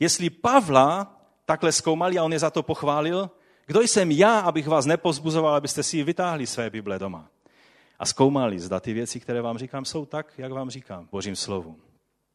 [0.01, 3.31] Jestli Pavla takhle zkoumali a on je za to pochválil,
[3.67, 7.29] kdo jsem já, abych vás nepozbuzoval, abyste si vytáhli své Bible doma?
[7.98, 11.76] A zkoumali, zda ty věci, které vám říkám, jsou tak, jak vám říkám, božím slovu.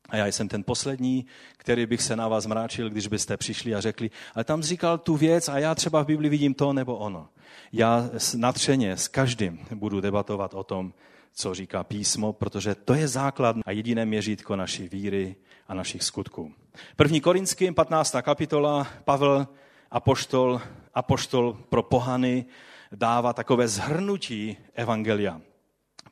[0.09, 1.25] A já jsem ten poslední,
[1.57, 5.15] který bych se na vás mráčil, když byste přišli a řekli, ale tam říkal tu
[5.15, 7.29] věc a já třeba v Bibli vidím to nebo ono.
[7.71, 10.93] Já natřeně s každým budu debatovat o tom,
[11.33, 15.35] co říká písmo, protože to je základ a jediné měřítko naší víry
[15.67, 16.53] a našich skutků.
[16.95, 18.15] První Korinským, 15.
[18.21, 19.47] kapitola, Pavel,
[19.91, 20.61] apoštol,
[20.93, 22.45] apoštol pro pohany,
[22.91, 25.41] dává takové zhrnutí evangelia.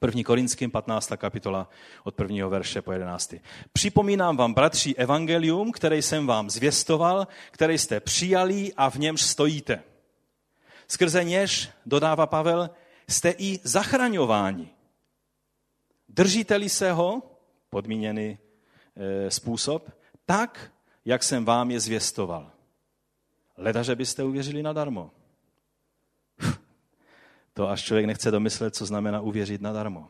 [0.03, 1.11] První Korinským 15.
[1.17, 1.69] kapitola
[2.03, 3.33] od prvního verše po 11.
[3.73, 9.83] Připomínám vám, bratři, evangelium, které jsem vám zvěstoval, které jste přijali a v němž stojíte.
[10.87, 12.69] Skrze něž, dodává Pavel,
[13.09, 14.69] jste i zachraňováni.
[16.09, 17.21] Držíte-li se ho,
[17.69, 18.37] podmíněný
[18.95, 19.91] e, způsob,
[20.25, 20.71] tak,
[21.05, 22.51] jak jsem vám je zvěstoval.
[23.57, 25.11] Leda, že byste uvěřili nadarmo.
[27.53, 30.07] To až člověk nechce domyslet, co znamená uvěřit nadarmo.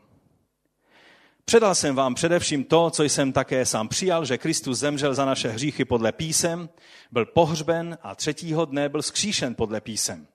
[1.44, 5.48] Předal jsem vám především to, co jsem také sám přijal, že Kristus zemřel za naše
[5.48, 6.68] hříchy podle písem,
[7.12, 10.26] byl pohřben a třetího dne byl skříšen podle písem.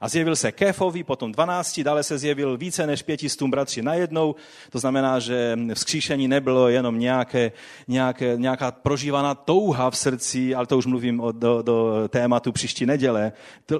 [0.00, 4.34] A zjevil se Kéfovi, potom 12, dále se zjevil více než pětistům bratři najednou.
[4.70, 7.52] To znamená, že vzkříšení nebylo jenom nějaké,
[7.88, 12.86] nějaké, nějaká prožívaná touha v srdci, ale to už mluvím o, do, do tématu příští
[12.86, 13.32] neděle,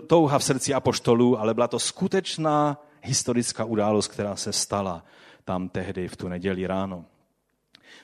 [0.06, 5.04] touha v srdci apoštolů, ale byla to skutečná historická událost, která se stala
[5.44, 7.04] tam tehdy v tu neděli ráno.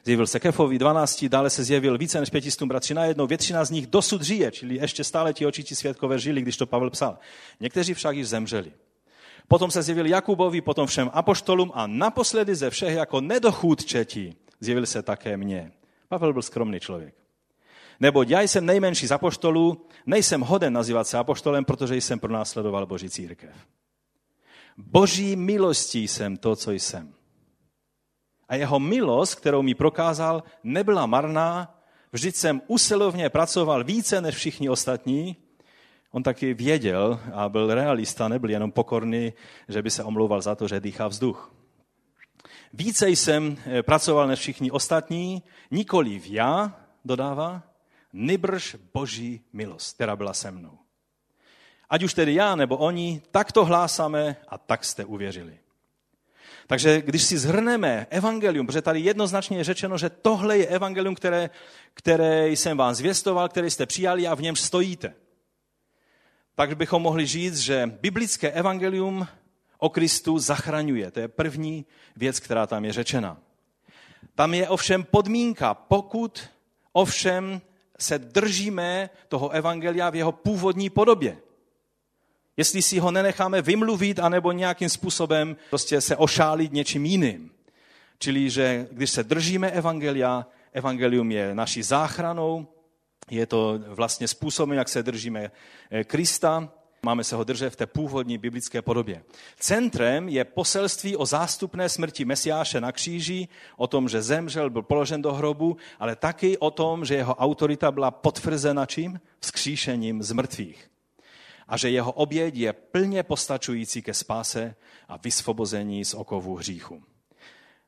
[0.09, 3.27] Zjevil se Kefovi 12, dále se zjevil více než pětistům bratři najednou.
[3.27, 6.91] Většina z nich dosud žije, čili ještě stále ti očičí svědkové žili, když to Pavel
[6.91, 7.19] psal.
[7.61, 8.73] Někteří však již zemřeli.
[9.49, 15.03] Potom se zjevil Jakubovi, potom všem apoštolům a naposledy ze všech jako nedochůdčetí zjevil se
[15.03, 15.73] také mně.
[16.09, 17.15] Pavel byl skromný člověk.
[18.01, 23.11] Nebo já jsem nejmenší z apoštolů, nejsem hoden nazývat se apoštolem, protože jsem pronásledoval Boží
[23.11, 23.51] církev.
[24.77, 27.18] Boží milostí jsem to, co jsem.
[28.49, 31.75] A jeho milost, kterou mi prokázal, nebyla marná.
[32.13, 35.37] Vždyť jsem usilovně pracoval více než všichni ostatní.
[36.11, 39.33] On taky věděl a byl realista, nebyl jenom pokorný,
[39.69, 41.55] že by se omlouval za to, že dýchá vzduch.
[42.73, 47.63] Více jsem eh, pracoval než všichni ostatní, nikoli v já, dodává,
[48.13, 50.79] nybrž boží milost, která byla se mnou.
[51.91, 55.59] Ať už tedy já nebo oni, tak to hlásáme a tak jste uvěřili.
[56.69, 61.51] Takže když si zhrneme evangelium, protože tady jednoznačně je řečeno, že tohle je evangelium, které,
[61.95, 65.15] které jsem vám zvěstoval, které jste přijali a v něm stojíte.
[66.55, 69.27] Tak bychom mohli říct, že biblické evangelium
[69.79, 71.11] o Kristu zachraňuje.
[71.11, 73.39] To je první věc, která tam je řečena.
[74.35, 76.49] Tam je ovšem podmínka, pokud
[76.93, 77.61] ovšem
[77.99, 81.39] se držíme toho evangelia v jeho původní podobě.
[82.59, 87.51] Jestli si ho nenecháme vymluvit, anebo nějakým způsobem prostě se ošálit něčím jiným.
[88.19, 92.67] Čili, že když se držíme evangelia, evangelium je naší záchranou,
[93.31, 95.51] je to vlastně způsobem, jak se držíme
[95.91, 96.69] eh, Krista,
[97.03, 99.23] máme se ho držet v té původní biblické podobě.
[99.59, 105.23] Centrem je poselství o zástupné smrti Mesiáše na kříži, o tom, že zemřel, byl položen
[105.23, 109.21] do hrobu, ale taky o tom, že jeho autorita byla potvrzena čím?
[109.41, 110.88] Vzkříšením z mrtvých
[111.69, 114.75] a že jeho oběť je plně postačující ke spáse
[115.09, 117.03] a vysvobození z okovu hříchu.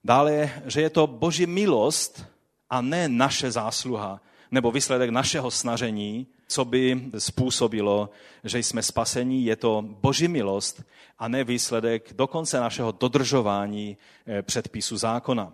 [0.05, 2.25] Dále, že je to boží milost
[2.71, 8.11] a ne naše zásluha nebo výsledek našeho snažení, co by způsobilo,
[8.45, 9.45] že jsme spasení.
[9.45, 10.83] Je to boží milost
[11.19, 15.53] a ne výsledek dokonce našeho dodržování eh, předpisu zákona.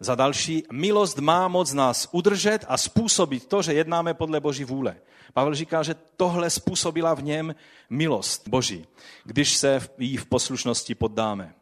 [0.00, 4.96] Za další, milost má moc nás udržet a způsobit to, že jednáme podle Boží vůle.
[5.32, 7.54] Pavel říká, že tohle způsobila v něm
[7.90, 8.86] milost Boží,
[9.24, 11.54] když se jí v poslušnosti poddáme.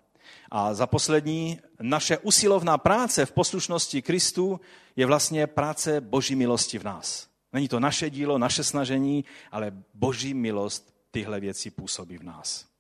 [0.51, 4.61] A za poslední, naše usilovná práce v poslušnosti Kristu
[4.97, 7.29] je vlastně práce Boží milosti v nás.
[7.53, 12.76] Není to naše dílo, naše snažení, ale Boží milost tyhle věci působí v nás.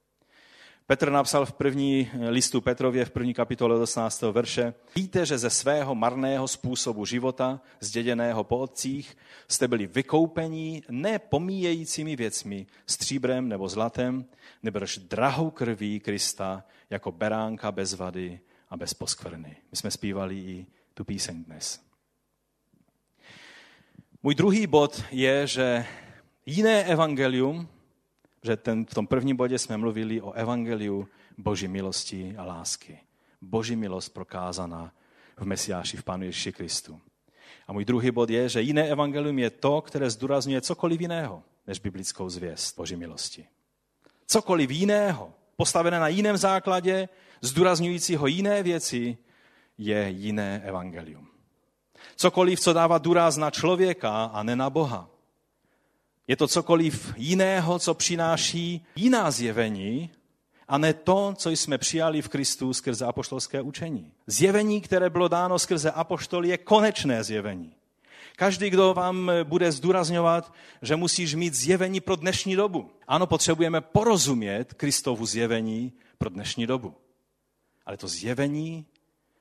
[0.88, 4.22] Petr napsal v první listu Petrově v první kapitole 18.
[4.22, 9.16] verše Víte, že ze svého marného způsobu života, zděděného po otcích,
[9.48, 14.24] jste byli vykoupení ne pomíjejícími věcmi, stříbrem nebo zlatem,
[14.62, 19.56] nebož drahou krví Krista jako beránka bez vady a bez poskvrny.
[19.70, 21.80] My jsme zpívali i tu píseň dnes.
[24.22, 25.86] Můj druhý bod je, že
[26.46, 27.68] jiné evangelium,
[28.42, 32.98] že ten, v tom prvním bodě jsme mluvili o evangeliu boží milosti a lásky.
[33.40, 34.92] Boží milost prokázaná
[35.36, 37.00] v Mesiáši, v Pánu Ježíši Kristu.
[37.66, 41.78] A můj druhý bod je, že jiné evangelium je to, které zdůrazňuje cokoliv jiného než
[41.78, 43.46] biblickou zvěst Boží milosti.
[44.26, 47.08] Cokoliv jiného, postavené na jiném základě,
[47.40, 49.18] zdůrazňujícího jiné věci,
[49.78, 51.28] je jiné evangelium.
[52.16, 55.10] Cokoliv, co dává důraz na člověka a ne na Boha.
[56.28, 60.10] Je to cokoliv jiného, co přináší jiná zjevení,
[60.68, 64.12] a ne to, co jsme přijali v Kristu skrze apoštolské učení.
[64.26, 67.74] Zjevení, které bylo dáno skrze apoštol, je konečné zjevení.
[68.36, 72.90] Každý, kdo vám bude zdůrazňovat, že musíš mít zjevení pro dnešní dobu.
[73.08, 76.94] Ano, potřebujeme porozumět Kristovu zjevení pro dnešní dobu.
[77.86, 78.86] Ale to zjevení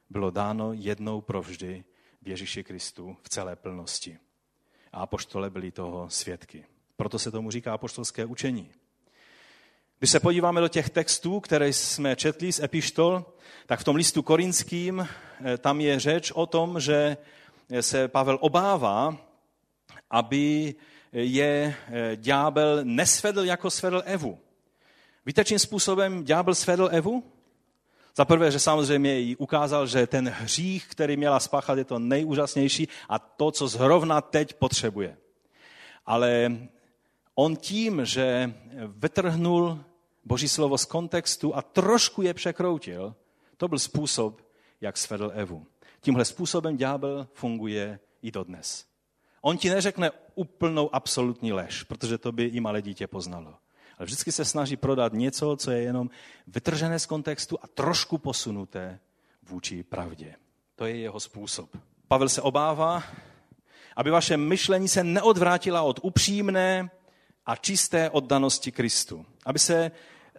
[0.10, 1.84] bylo dáno jednou provždy
[2.22, 4.18] v Ježíši Kristu v celé plnosti.
[4.92, 6.66] A apoštole byli toho svědky.
[6.98, 8.72] Proto se tomu říká apoštolské učení.
[10.00, 13.26] Když se podíváme do těch textů, které jsme četli z epištol,
[13.66, 15.08] tak v tom listu korinským
[15.46, 17.18] eh, tam je řeč o tom, že
[17.82, 19.18] se Pavel obává,
[20.10, 20.76] aby
[21.12, 24.40] je eh, ďábel nesvedl, jako svedl Evu.
[25.26, 27.24] Víte, čím způsobem ďábel svedl Evu?
[28.16, 32.88] Za prvé, že samozřejmě jí ukázal, že ten hřích, který měla spáchat, je to nejúžasnější
[33.10, 35.18] a to, co zrovna teď potřebuje.
[36.06, 36.52] Ale
[37.36, 38.54] on tím, že
[38.88, 39.84] vytrhnul
[40.26, 43.16] Boží slovo z kontextu a trošku je překroutil,
[43.58, 44.42] to byl způsob,
[44.82, 45.66] jak svedl Evu.
[46.02, 48.86] Tímhle způsobem ďábel funguje i dodnes.
[49.42, 53.56] On ti neřekne úplnou absolutní lež, protože to by i malé dítě poznalo.
[53.98, 56.10] Ale vždycky se snaží prodat něco, co je jenom
[56.48, 59.00] vytržené z kontextu a trošku posunuté
[59.50, 60.36] vůči pravdě.
[60.76, 61.70] To je jeho způsob.
[62.08, 63.04] Pavel se obává,
[63.96, 66.90] aby vaše myšlení se neodvrátila od upřímné
[67.46, 69.26] a čisté oddanosti Kristu.
[69.46, 69.92] Aby se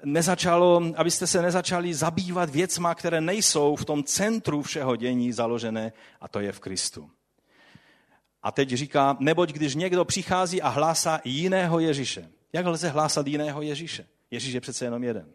[0.04, 6.28] nezačalo, abyste se nezačali zabývat věcma, které nejsou v tom centru všeho dění založené, a
[6.28, 7.10] to je v Kristu.
[8.42, 12.28] A teď říká, neboť když někdo přichází a hlásá jiného Ježíše.
[12.52, 14.06] Jak lze hlásat jiného Ježíše?
[14.30, 15.28] Ježíš je přece jenom jeden.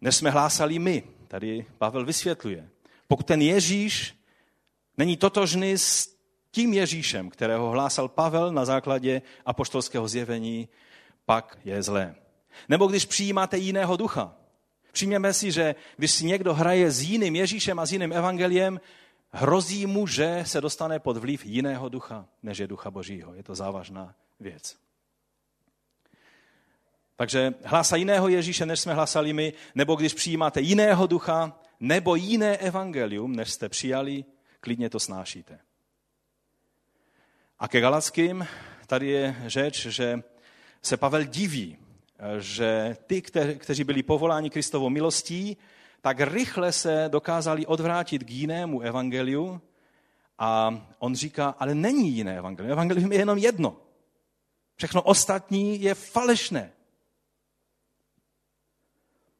[0.00, 2.68] Než jsme hlásali my, tady Pavel vysvětluje.
[3.08, 4.14] Pokud ten Ježíš
[4.98, 6.11] není totožný s
[6.52, 10.68] tím Ježíšem, kterého hlásal Pavel na základě apoštolského zjevení,
[11.26, 12.14] pak je zlé.
[12.68, 14.36] Nebo když přijímáte jiného ducha.
[14.92, 18.80] Přijměme si, že když si někdo hraje s jiným Ježíšem a s jiným evangeliem,
[19.30, 23.34] hrozí mu, že se dostane pod vliv jiného ducha, než je ducha božího.
[23.34, 24.76] Je to závažná věc.
[27.16, 32.56] Takže hlásá jiného Ježíše, než jsme hlasali my, nebo když přijímáte jiného ducha, nebo jiné
[32.56, 34.24] evangelium, než jste přijali,
[34.60, 35.58] klidně to snášíte.
[37.62, 38.46] A ke Galackým
[38.86, 40.22] tady je řeč, že
[40.82, 41.76] se Pavel diví,
[42.38, 43.22] že ty,
[43.58, 45.56] kteří byli povoláni Kristovou milostí,
[46.00, 49.60] tak rychle se dokázali odvrátit k jinému evangeliu
[50.38, 52.72] a on říká, ale není jiné evangelium.
[52.72, 53.76] Evangelium je jenom jedno.
[54.76, 56.72] Všechno ostatní je falešné.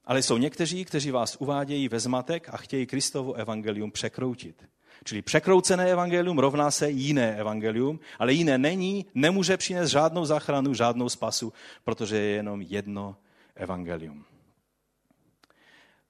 [0.04, 4.68] Ale jsou někteří, kteří vás uvádějí ve zmatek a chtějí Kristovo evangelium překroutit.
[5.04, 11.08] Čili překroucené evangelium rovná se jiné evangelium, ale jiné není, nemůže přinést žádnou záchranu, žádnou
[11.08, 11.52] spasu,
[11.84, 13.16] protože je jenom jedno
[13.54, 14.24] evangelium.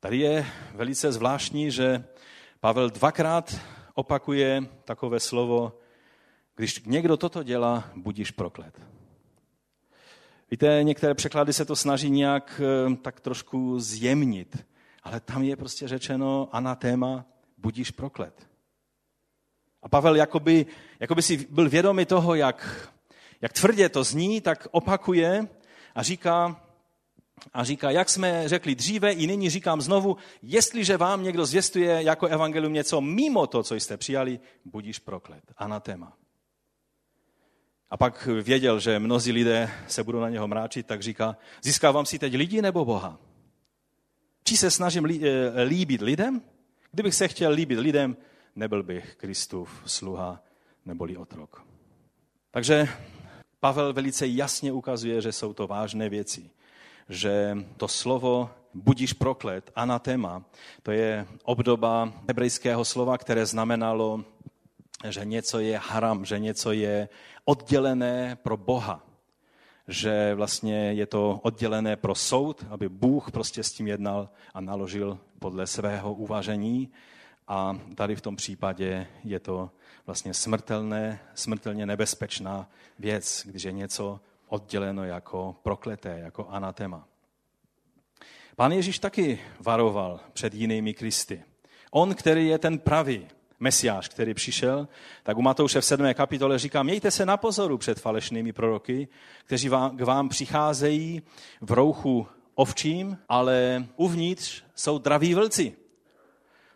[0.01, 2.05] Tady je velice zvláštní, že
[2.61, 3.61] Pavel dvakrát
[3.95, 5.79] opakuje takové slovo,
[6.57, 8.81] když někdo toto dělá, budíš proklet.
[10.51, 14.67] Víte, některé překlady se to snaží nějak eh, tak trošku zjemnit,
[15.03, 17.25] ale tam je prostě řečeno anatéma,
[17.59, 18.52] budíš proklet.
[19.83, 20.67] A Pavel jakoby,
[21.01, 22.89] jakoby si byl vědomý toho, jak,
[23.41, 25.49] jak tvrdě to zní, tak opakuje
[25.95, 26.63] a říká,
[27.53, 32.27] a říká, jak jsme řekli dříve, i nyní říkám znovu, jestliže vám někdo zvěstuje jako
[32.27, 35.43] evangelium něco mimo to, co jste přijali, budíš proklet.
[35.57, 36.13] Anatema.
[37.91, 42.19] A pak věděl, že mnozí lidé se budou na něho mráčit, tak říká, získávám si
[42.19, 43.19] teď lidi nebo Boha?
[44.45, 46.43] Či se snažím eh, líbit lidem?
[46.93, 48.17] Kdybych se chtěl líbit lidem,
[48.57, 50.43] nebyl bych Kristův sluha
[50.85, 51.65] neboli otrok.
[52.51, 52.89] Takže
[53.61, 56.51] Pavel velice jasně ukazuje, že jsou to vážné věci.
[57.09, 60.43] Že to slovo budíš proklet, anatema,
[60.83, 64.25] to je obdoba hebrejského slova, které znamenalo,
[65.09, 67.09] že něco je haram, že něco je
[67.45, 69.07] oddělené pro Boha.
[69.89, 75.19] Že vlastně je to oddělené pro soud, aby Bůh prostě s tím jednal a naložil
[75.39, 76.91] podle svého uvažení
[77.49, 79.71] a tady v tom případě je to
[80.07, 87.09] vlastně smrtelné, smrtelně nebezpečná věc, když je něco odděleno jako prokleté, jako anatema.
[88.57, 91.43] Pán Ježíš taky varoval před jinými Kristy.
[91.91, 93.27] On, který je ten pravý
[93.61, 94.89] mesiáš, který přišel,
[95.23, 96.15] tak u Matouše v 7.
[96.15, 99.09] kapitole říká, mějte se na pozoru před falešnými proroky,
[99.45, 101.23] kteří vám, k vám přicházejí
[101.61, 105.82] v rouchu ovčím, ale uvnitř jsou draví vlci.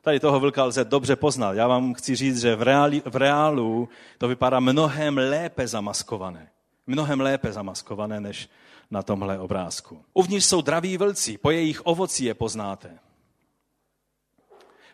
[0.07, 1.53] Tady toho vlka lze dobře poznat.
[1.53, 3.89] Já vám chci říct, že v, reáli, v reálu
[4.19, 6.49] to vypadá mnohem lépe zamaskované.
[6.87, 8.49] Mnohem lépe zamaskované než
[8.91, 10.05] na tomhle obrázku.
[10.15, 12.99] Uvnitř jsou draví vlci, po jejich ovoci je poznáte.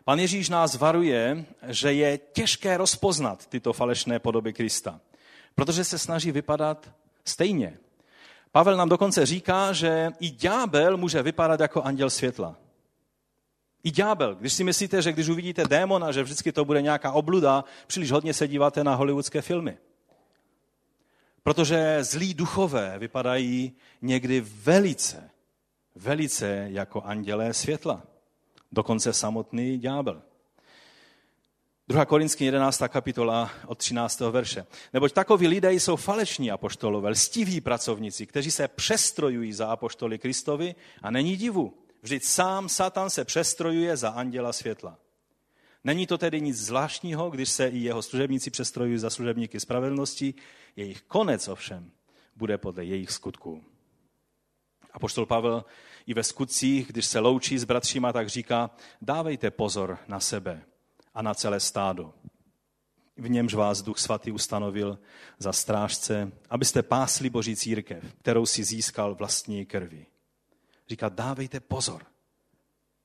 [0.05, 5.01] Pan Ježíš nás varuje, že je těžké rozpoznat tyto falešné podoby Krista,
[5.55, 6.91] protože se snaží vypadat
[7.25, 7.79] stejně.
[8.53, 12.57] Pavel nám dokonce říká, že i ďábel může vypadat jako anděl světla.
[13.85, 14.35] I ďábel.
[14.35, 18.35] Když si myslíte, že když uvidíte démona, že vždycky to bude nějaká obluda, příliš hodně
[18.35, 19.79] se díváte na hollywoodské filmy.
[21.43, 23.73] Protože zlí duchové vypadají
[24.03, 25.31] někdy velice,
[25.95, 28.03] velice jako andělé světla.
[28.73, 30.23] Dokonce samotný ďábel.
[31.89, 32.05] 2.
[32.05, 32.83] Korinský 11.
[32.89, 34.21] kapitola od 13.
[34.21, 34.67] verše.
[34.93, 41.11] Neboť takoví lidé jsou falešní apoštolové, lstiví pracovníci, kteří se přestrojují za apoštoly Kristovi a
[41.11, 41.82] není divu.
[42.03, 44.99] Vždyť sám Satan se přestrojuje za anděla světla.
[45.85, 50.35] Není to tedy nic zvláštního, když se i jeho služebníci přestrojují za služebníky spravedlnosti,
[50.77, 51.91] jejich konec ovšem
[52.37, 53.65] bude podle jejich skutků.
[54.93, 55.65] A poštol Pavel
[56.07, 58.71] i ve skutcích, když se loučí s bratříma, tak říká,
[59.03, 60.63] dávejte pozor na sebe
[61.15, 62.15] a na celé stádo.
[63.17, 64.99] V němž vás Duch Svatý ustanovil
[65.39, 70.07] za strážce, abyste pásli Boží církev, kterou si získal vlastní krvi.
[70.89, 72.07] Říká, dávejte pozor.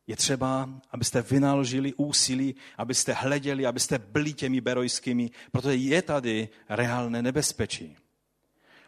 [0.08, 7.22] Je třeba, abyste vynaložili úsilí, abyste hleděli, abyste byli těmi berojskými, protože je tady reálné
[7.22, 7.98] nebezpečí.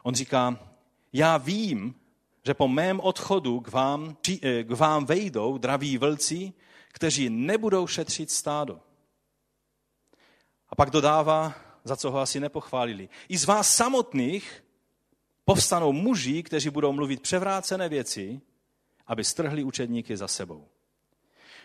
[0.04, 0.60] On říká,
[1.14, 1.96] já vím,
[2.46, 6.54] že po mém odchodu k vám, eh, k vám vejdou draví vlci,
[6.88, 8.80] kteří nebudou šetřit stádo.
[10.70, 13.10] A pak dodává, za co ho asi nepochválili.
[13.30, 14.64] I z vás samotných
[15.46, 18.42] povstanou muži, kteří budou mluvit převrácené věci,
[19.10, 20.68] aby strhli učedníky za sebou.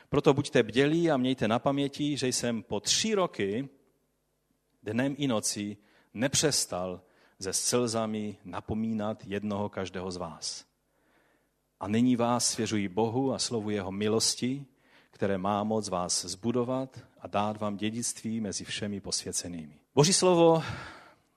[0.08, 3.68] Proto buďte bdělí a mějte na paměti, že jsem po tři roky,
[4.82, 5.76] dnem i nocí,
[6.14, 7.00] nepřestal
[7.40, 10.64] se slzami napomínat jednoho každého z vás.
[11.80, 14.66] A nyní vás svěřuji Bohu a slovu jeho milosti,
[15.10, 19.78] které má moc vás zbudovat a dát vám dědictví mezi všemi posvěcenými.
[19.94, 20.62] Boží slovo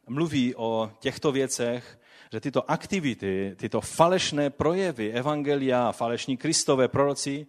[0.07, 1.99] mluví o těchto věcech,
[2.31, 7.47] že tyto aktivity, tyto falešné projevy evangelia, falešní kristové proroci,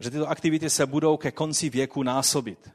[0.00, 2.70] že tyto aktivity se budou ke konci věku násobit.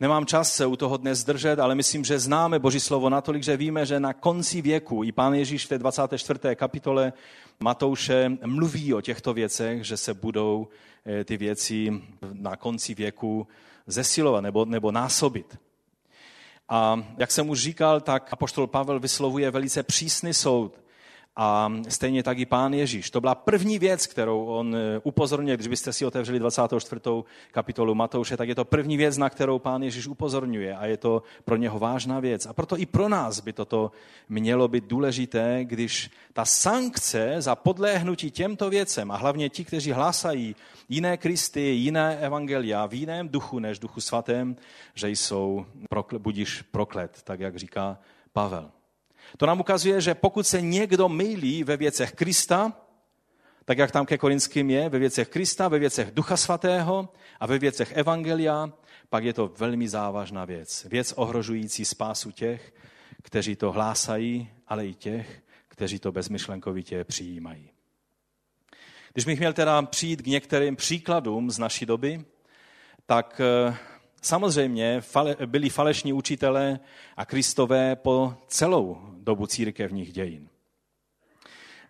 [0.00, 3.56] Nemám čas se u toho dnes zdržet, ale myslím, že známe Boží slovo natolik, že
[3.56, 6.40] víme, že na konci věku, i pán Ježíš v té 24.
[6.54, 7.12] kapitole
[7.60, 10.68] Matouše mluví o těchto věcech, že se budou
[11.06, 12.02] eh, ty věci
[12.32, 13.46] na konci věku
[13.86, 15.58] zesilovat nebo, nebo násobit.
[16.68, 20.83] A jak jsem už říkal, tak apoštol Pavel vyslovuje velice přísný soud
[21.36, 23.10] a stejně tak i pán Ježíš.
[23.10, 25.56] To byla první věc, kterou on eh, upozorňuje.
[25.56, 27.00] Když byste si otevřeli 24.
[27.52, 31.22] kapitolu Matouše, tak je to první věc, na kterou pán Ježíš upozorňuje a je to
[31.44, 32.46] pro něho vážná věc.
[32.46, 33.90] A proto i pro nás by toto
[34.28, 40.56] mělo být důležité, když ta sankce za podléhnutí těmto věcem a hlavně ti, kteří hlásají
[40.88, 44.56] jiné Kristy, jiné evangelia v jiném duchu než duchu svatém,
[44.94, 45.66] že jsou
[46.18, 47.98] budíš proklet, tak jak říká
[48.32, 48.70] Pavel.
[49.36, 52.72] To nám ukazuje, že pokud se někdo mylí ve věcech Krista,
[53.64, 57.08] tak jak tam ke Korinským je, ve věcech Krista, ve věcech Ducha Svatého
[57.40, 58.72] a ve věcech Evangelia,
[59.08, 60.86] pak je to velmi závažná věc.
[60.90, 62.74] Věc ohrožující spásu těch,
[63.22, 67.70] kteří to hlásají, ale i těch, kteří to bezmyšlenkovitě přijímají.
[69.12, 72.24] Když bych měl teda přijít k některým příkladům z naší doby,
[73.06, 73.40] tak
[74.24, 75.02] Samozřejmě
[75.46, 76.80] byli falešní učitelé
[77.16, 80.48] a kristové po celou dobu církevních dějin.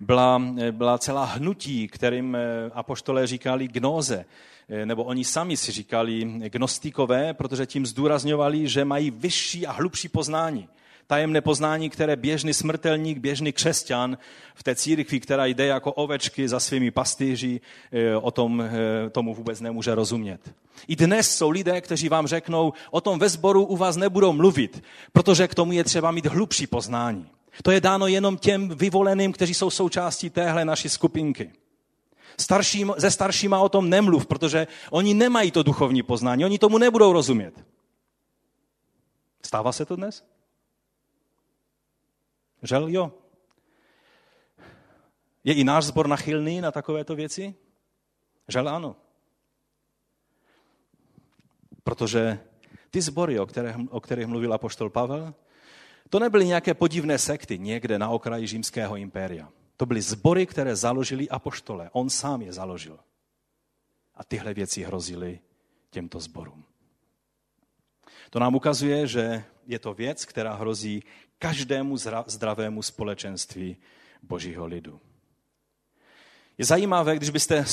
[0.01, 4.25] Byla, byla celá hnutí, kterým eh, apoštolé říkali gnóze,
[4.69, 10.09] eh, nebo oni sami si říkali gnostikové, protože tím zdůrazňovali, že mají vyšší a hlubší
[10.09, 10.69] poznání
[11.07, 14.19] tajemné poznání, které běžný smrtelník, běžný křesťan
[14.55, 17.61] v té církvi, která jde jako ovečky za svými pastýři,
[17.93, 20.55] eh, o tom eh, tomu vůbec nemůže rozumět.
[20.89, 24.83] I dnes jsou lidé, kteří vám řeknou, o tom ve sboru u vás nebudou mluvit,
[25.13, 27.27] protože k tomu je třeba mít hlubší poznání.
[27.63, 31.51] To je dáno jenom těm vyvoleným, kteří jsou součástí téhle naší skupinky.
[32.41, 37.13] Starším, ze staršíma o tom nemluv, protože oni nemají to duchovní poznání, oni tomu nebudou
[37.13, 37.65] rozumět.
[39.43, 40.25] Stává se to dnes?
[42.65, 43.13] Žel jo.
[45.45, 47.55] Je i náš zbor nachylný na takovéto věci?
[48.49, 48.97] Žel ano.
[51.85, 52.39] Protože
[52.91, 55.35] ty sbory, o kterých, o kterých mluvil apoštol Pavel,
[56.11, 59.49] to nebyly nějaké podivné sekty někde na okraji římského impéria.
[59.77, 61.91] To byly sbory, které založili apoštole.
[61.93, 62.99] On sám je založil.
[64.15, 65.41] A tyhle věci hrozily
[65.91, 66.65] těmto sborům.
[68.31, 71.03] To nám ukazuje, že je to věc, která hrozí
[71.39, 73.77] každému zdravému společenství
[74.23, 75.01] božího lidu.
[76.59, 77.65] Je zajímavé, když byste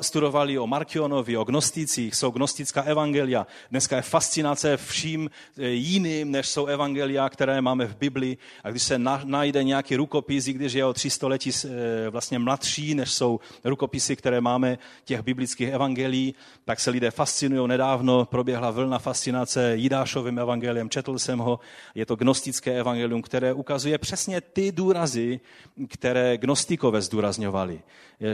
[0.00, 3.46] studovali o Markionovi, o gnosticích, jsou gnostická evangelia.
[3.70, 8.36] Dneska je fascinace vším eh, jiným, než jsou evangelia, které máme v Bibli.
[8.64, 12.94] A když se najde nějaký rukopis, i když je o tři století eh, vlastně mladší,
[12.94, 16.34] než jsou rukopisy, které máme těch biblických evangelií,
[16.64, 17.68] tak se lidé fascinují.
[17.68, 21.60] Nedávno proběhla vlna fascinace Jidášovým evangeliem, četl jsem ho.
[21.94, 25.40] Je to gnostické evangelium, které ukazuje přesně ty důrazy,
[25.88, 27.82] které gnostikové zdůrazňovali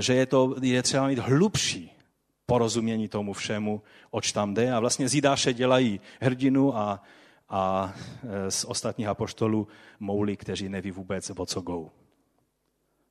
[0.02, 1.90] že je, to, je třeba mít hlubší
[2.46, 4.72] porozumění tomu všemu, oč tam jde.
[4.72, 7.02] A vlastně z Jidáše dělají hrdinu a,
[7.48, 7.94] a
[8.28, 9.68] e, z ostatních apoštolů
[10.00, 11.90] mouly, kteří neví vůbec, o co go.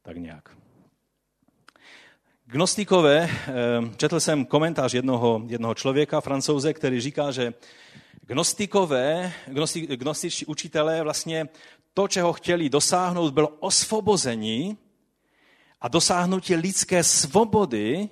[0.01, 0.57] Tak nějak.
[2.45, 3.29] Gnostikové, e,
[3.97, 7.53] četl jsem komentář jednoho, jednoho člověka, francouze, který říká, že
[8.25, 11.47] gnostikové, gnostik, gnostičtí učitelé vlastně
[11.93, 14.77] to, čeho chtěli dosáhnout, bylo osvobození
[15.83, 18.09] a dosáhnutí lidské svobody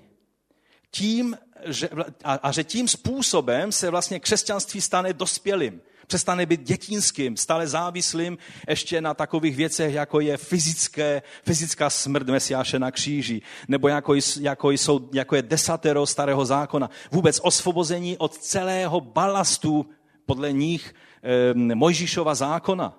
[0.92, 1.90] tím, že,
[2.24, 5.82] a, a že tím způsobem se vlastně křesťanství stane dospělým.
[6.08, 8.38] Přestane být dětinským, stále závislým
[8.70, 14.72] ještě na takových věcech, jako je fyzické, fyzická smrt Mesiáše na kříži, nebo jako, jako,
[14.72, 16.90] jsou, jako je desatero starého zákona.
[17.12, 19.86] Vůbec osvobození od celého balastu
[20.26, 22.98] podle nich e, Mojžíšova zákona.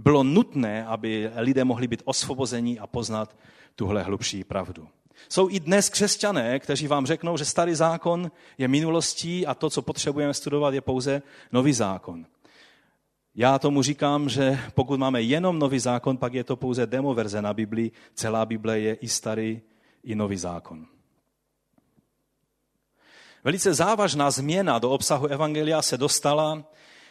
[0.00, 3.36] Bylo nutné, aby lidé mohli být osvobození a poznat
[3.76, 4.88] tuhle hlubší pravdu.
[5.28, 9.82] Jsou i dnes křesťané, kteří vám řeknou, že starý zákon je minulostí a to, co
[9.82, 12.26] potřebujeme studovat, je pouze nový zákon.
[13.34, 17.54] Já tomu říkám, že pokud máme jenom nový zákon, pak je to pouze demoverze na
[17.54, 17.90] Biblii.
[18.14, 19.60] Celá Bible je i starý,
[20.04, 20.86] i nový zákon.
[23.44, 26.64] Velice závažná změna do obsahu Evangelia se dostala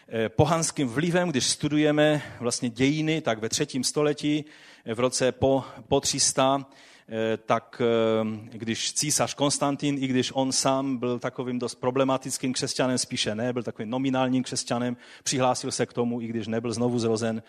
[0.07, 4.45] eh, pohanským vlivem, když studujeme vlastně dějiny, tak ve třetím století
[4.86, 6.65] v roce po, po 300,
[7.09, 12.97] eh, tak eh, když císař Konstantin, i když on sám byl takovým dost problematickým křesťanem,
[12.97, 17.43] spíše ne, byl takovým nominálním křesťanem, přihlásil se k tomu, i když nebyl znovu zrozen,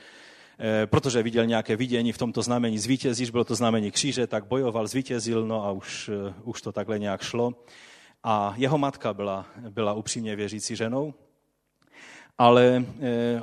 [0.58, 4.86] eh, protože viděl nějaké vidění v tomto znamení zvítězíš, bylo to znamení kříže, tak bojoval,
[4.86, 6.10] zvítězil, no a už,
[6.44, 7.54] už to takhle nějak šlo.
[8.24, 11.14] A jeho matka byla, byla upřímně věřící ženou,
[12.40, 12.84] ale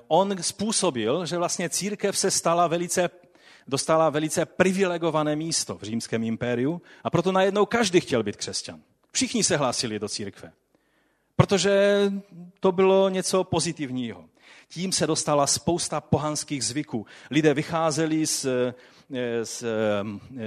[0.07, 3.09] on způsobil, že vlastně církev se stala velice
[3.68, 8.80] dostala velice privilegované místo v římském impériu a proto najednou každý chtěl být křesťan.
[9.11, 10.51] Všichni se hlásili do církve,
[11.36, 12.01] protože
[12.59, 14.26] to bylo něco pozitivního.
[14.70, 17.05] Tím se dostala spousta pohanských zvyků.
[17.32, 18.45] Lidé vycházeli z,
[19.43, 19.63] z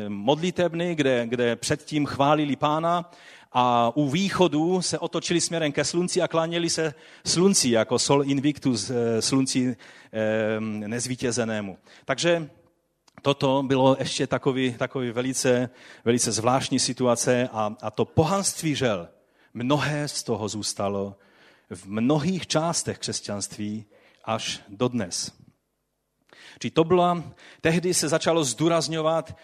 [0.09, 3.11] modlitebny, kde, kde předtím chválili pána
[3.53, 6.95] a u východu se otočili směrem ke slunci a kláněli se
[7.27, 9.77] slunci, jako sol invictus, eh, slunci
[10.87, 11.79] nezvítězenému.
[12.05, 12.51] Takže
[13.23, 15.71] toto bylo ještě takový, takový velice,
[16.05, 19.09] velice zvláštní situace a, a to pohanství žel,
[19.55, 21.17] mnohé z toho zůstalo
[21.71, 23.85] v mnohých částech křesťanství
[24.25, 25.40] až dodnes.
[26.63, 27.25] Či to byla,
[27.61, 29.37] tehdy se začalo zdůrazňovat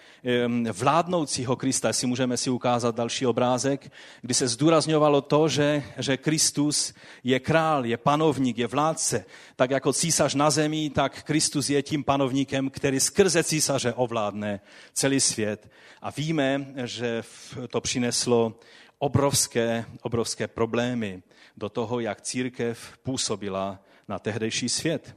[0.73, 6.95] vládnoucího Krista, jestli můžeme si ukázat další obrázek, kdy se zdůrazňovalo to, že, že Kristus
[7.25, 9.25] je král, je panovník, je vládce.
[9.57, 14.61] Tak jako císař na zemi, tak Kristus je tím panovníkem, který skrze císaře ovládne
[14.93, 15.71] celý svět.
[16.03, 17.23] A víme, že
[17.71, 18.61] to přineslo
[18.99, 21.23] obrovské, obrovské problémy
[21.57, 25.17] do toho, jak církev působila na tehdejší svět.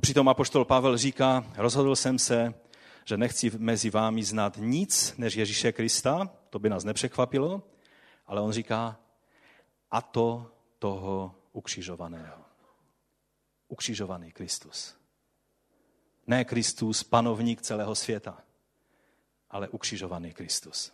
[0.00, 2.54] A přitom apoštol Pavel říká, rozhodl jsem se,
[3.04, 7.62] že nechci mezi vámi znát nic než Ježíše Krista, to by nás nepřekvapilo,
[8.26, 9.00] ale on říká,
[9.90, 12.44] a to toho ukřižovaného.
[13.68, 14.96] Ukřižovaný Kristus.
[16.26, 18.38] Ne Kristus, panovník celého světa,
[19.50, 20.92] ale ukřižovaný Kristus.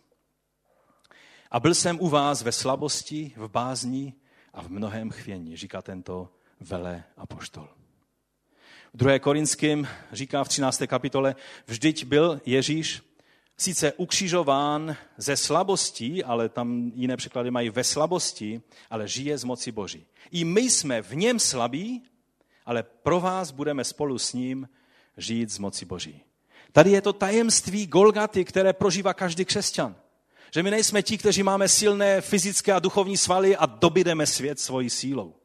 [1.51, 4.13] A byl jsem u vás ve slabosti, v bázni
[4.53, 6.29] a v mnohém chvění, říká tento
[6.59, 7.76] vele apoštol.
[8.93, 9.19] V 2.
[9.19, 10.81] Korinským říká v 13.
[10.87, 11.35] kapitole,
[11.67, 13.01] vždyť byl Ježíš
[13.57, 19.71] sice ukřižován ze slabostí, ale tam jiné překlady mají ve slabosti, ale žije z moci
[19.71, 20.05] Boží.
[20.31, 22.03] I my jsme v něm slabí,
[22.65, 24.69] ale pro vás budeme spolu s ním
[25.17, 26.21] žít z moci Boží.
[26.71, 29.95] Tady je to tajemství Golgaty, které prožívá každý křesťan.
[30.53, 34.89] Že my nejsme ti, kteří máme silné fyzické a duchovní svaly a dobydeme svět svojí
[34.89, 35.35] sílou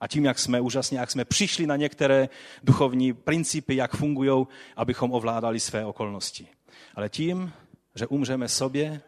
[0.00, 2.28] a tím, jak jsme úžasně, jak jsme přišli na některé
[2.62, 6.48] duchovní principy, jak fungují, abychom ovládali své okolnosti.
[6.94, 7.52] Ale tím,
[7.94, 9.02] že umřeme sobě,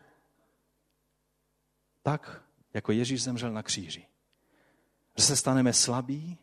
[2.02, 2.42] tak,
[2.74, 4.06] jako Ježíš zemřel na kříži.
[5.16, 6.38] Že se staneme slabí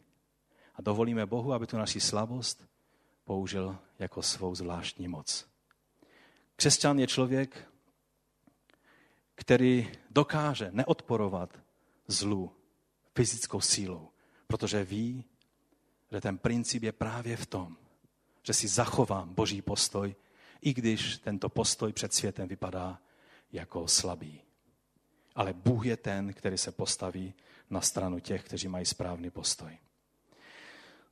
[0.76, 2.68] a dovolíme Bohu, aby tu naši slabost
[3.24, 5.48] použil jako svou zvláštní moc.
[6.56, 7.70] Křesťan je člověk,
[9.36, 11.60] který dokáže neodporovat
[12.08, 12.52] zlu
[13.16, 14.10] fyzickou sílou,
[14.54, 15.26] protože ví,
[16.12, 17.78] že ten princip je právě v tom,
[18.44, 20.16] že si zachovám boží postoj,
[20.62, 23.00] i když tento postoj před světem vypadá
[23.52, 24.42] jako slabý.
[25.36, 27.34] Ale Bůh je ten, který se postaví
[27.70, 29.78] na stranu těch, kteří mají správný postoj.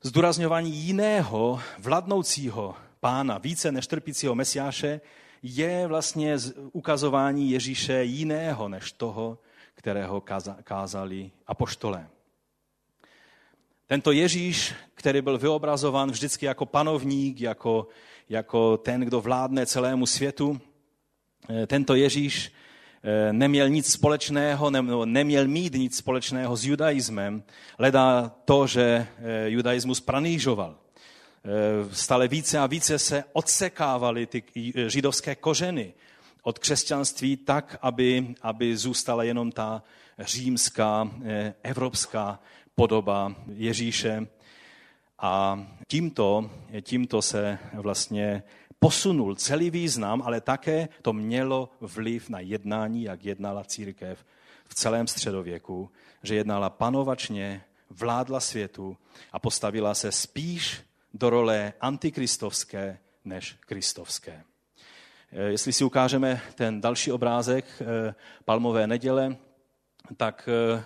[0.01, 5.01] Zdůrazňování jiného vladnoucího pána, více než trpícího mesiáše,
[5.41, 6.37] je vlastně
[6.71, 9.39] ukazování Ježíše jiného než toho,
[9.73, 10.21] kterého
[10.63, 12.09] kázali apoštolé.
[13.91, 17.87] Tento Ježíš, který byl vyobrazován vždycky jako panovník, jako,
[18.29, 20.61] jako ten, kdo vládne celému světu,
[21.49, 22.51] eh, tento Ježíš
[23.03, 24.69] eh, neměl nic společného,
[25.05, 27.43] neměl mít nic společného s judaismem,
[27.79, 30.75] leda to, že eh, judaismus pranížoval.
[31.91, 34.43] Stále více a více se odsekávaly ty
[34.87, 35.93] židovské kořeny
[36.41, 39.83] od křesťanství tak, aby, aby zůstala jenom ta
[40.19, 41.11] římská,
[41.63, 42.39] evropská
[42.81, 44.27] podoba Ježíše.
[45.19, 46.49] A tímto,
[46.81, 48.43] tímto se vlastně
[48.79, 54.25] posunul celý význam, ale také to mělo vliv na jednání, jak jednala církev
[54.65, 55.91] v celém středověku,
[56.23, 58.97] že jednala panovačně, vládla světu
[59.31, 60.81] a postavila se spíš
[61.13, 64.43] do role antikristovské než kristovské.
[65.31, 68.15] Jestli si ukážeme ten další obrázek eh,
[68.45, 69.37] Palmové neděle,
[70.17, 70.83] tak eh,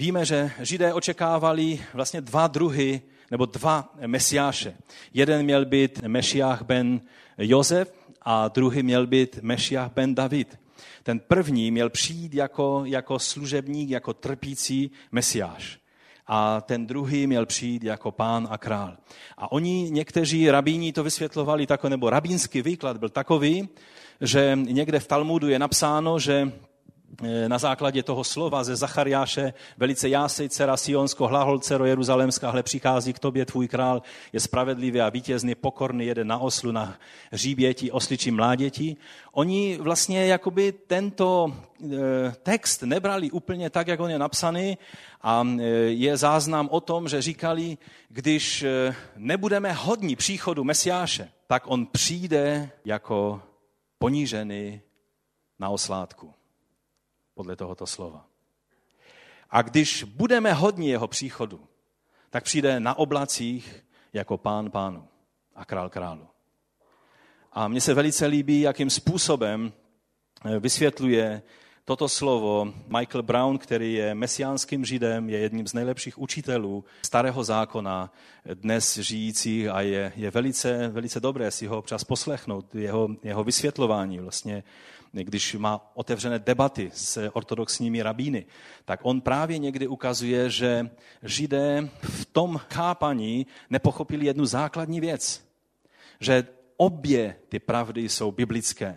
[0.00, 4.74] Víme, že Židé očekávali vlastně dva druhy nebo dva mesiáše.
[5.14, 7.00] Jeden měl být Mešiach ben
[7.38, 7.92] Josef
[8.22, 10.58] a druhý měl být Mešiach ben David.
[11.02, 15.78] Ten první měl přijít jako, jako služebník, jako trpící mesiáš.
[16.26, 18.96] A ten druhý měl přijít jako pán a král.
[19.36, 23.68] A oni, někteří rabíni to vysvětlovali tako, nebo rabínský výklad byl takový,
[24.20, 26.52] že někde v Talmudu je napsáno, že
[27.48, 33.12] na základě toho slova ze Zachariáše, velice jásej, dcera Sionsko, hlahol, dcero Jeruzalémská, hle přichází
[33.12, 34.02] k tobě tvůj král,
[34.32, 36.98] je spravedlivý a vítězný, pokorný, jede na oslu, na
[37.32, 38.96] hříběti, osličí mláděti.
[39.32, 41.52] Oni vlastně jakoby tento
[41.84, 41.88] eh,
[42.42, 44.78] text nebrali úplně tak, jak on je napsaný
[45.22, 45.62] a eh,
[45.92, 48.64] je záznam o tom, že říkali, když
[49.16, 53.42] nebudeme hodní příchodu Mesiáše, tak on přijde jako
[53.98, 54.80] ponížený
[55.58, 56.39] na oslátku
[57.40, 58.26] podle tohoto slova.
[59.50, 61.60] A když budeme hodní jeho příchodu,
[62.30, 65.08] tak přijde na oblacích jako pán pánu
[65.54, 66.26] a král králu.
[67.52, 69.72] A mně se velice líbí, jakým způsobem
[70.44, 71.42] eh, vysvětluje
[71.84, 78.12] toto slovo Michael Brown, který je mesiánským židem, je jedním z nejlepších učitelů starého zákona,
[78.54, 84.18] dnes žijící a je, je velice, velice dobré si ho občas poslechnout, jeho, jeho vysvětlování
[84.18, 84.62] vlastně
[85.12, 88.46] když má otevřené debaty s ortodoxními rabíny,
[88.84, 90.90] tak on právě někdy ukazuje, že
[91.22, 95.44] židé v tom chápaní nepochopili jednu základní věc.
[96.20, 96.46] Že
[96.76, 98.96] obě ty pravdy jsou biblické.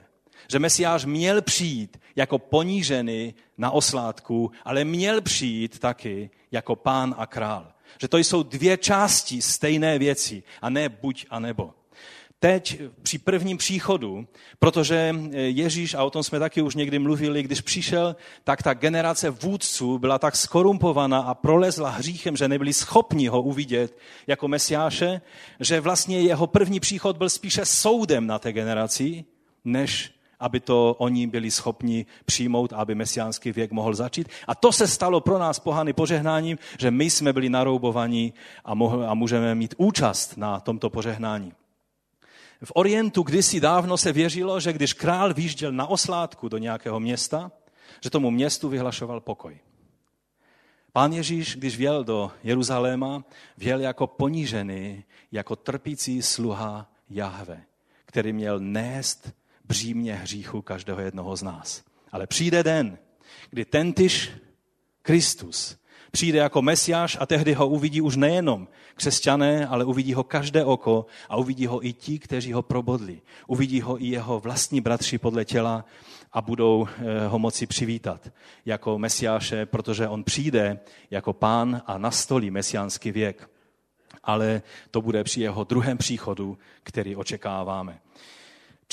[0.51, 7.25] Že Mesiáš měl přijít jako ponížený na oslátku, ale měl přijít taky jako pán a
[7.25, 7.73] král.
[8.01, 11.73] Že to jsou dvě části stejné věci a ne buď a nebo
[12.43, 14.27] teď při prvním příchodu,
[14.59, 19.29] protože Ježíš, a o tom jsme taky už někdy mluvili, když přišel, tak ta generace
[19.29, 25.21] vůdců byla tak skorumpovaná a prolezla hříchem, že nebyli schopni ho uvidět jako mesiáše,
[25.59, 29.25] že vlastně jeho první příchod byl spíše soudem na té generaci,
[29.65, 34.29] než aby to oni byli schopni přijmout, aby mesiánský věk mohl začít.
[34.47, 38.33] A to se stalo pro nás pohany požehnáním, že my jsme byli naroubovaní
[38.65, 38.71] a,
[39.07, 41.53] a můžeme mít účast na tomto požehnání.
[42.63, 47.51] V Orientu kdysi dávno se věřilo, že když král výjížděl na oslátku do nějakého města,
[48.01, 49.59] že tomu městu vyhlašoval pokoj.
[50.91, 53.23] Pán Ježíš, když vjel do Jeruzaléma,
[53.57, 57.63] vjel jako ponížený, jako trpící sluha Jahve,
[58.05, 59.33] který měl nést
[59.65, 61.83] břímě hříchu každého jednoho z nás.
[62.11, 62.97] Ale přijde den,
[63.49, 64.31] kdy tentyž
[65.01, 65.77] Kristus
[66.15, 71.05] přijde jako mesiáš a tehdy ho uvidí už nejenom křesťané, ale uvidí ho každé oko
[71.29, 73.21] a uvidí ho i ti, kteří ho probodli.
[73.47, 75.85] Uvidí ho i jeho vlastní bratři podle těla
[76.33, 78.31] a budou eh, ho moci přivítat
[78.65, 80.79] jako mesiáše, protože on přijde
[81.11, 83.49] jako pán a nastolí mesiánský věk.
[84.23, 84.61] Ale
[84.91, 87.99] to bude při jeho druhém příchodu, který očekáváme.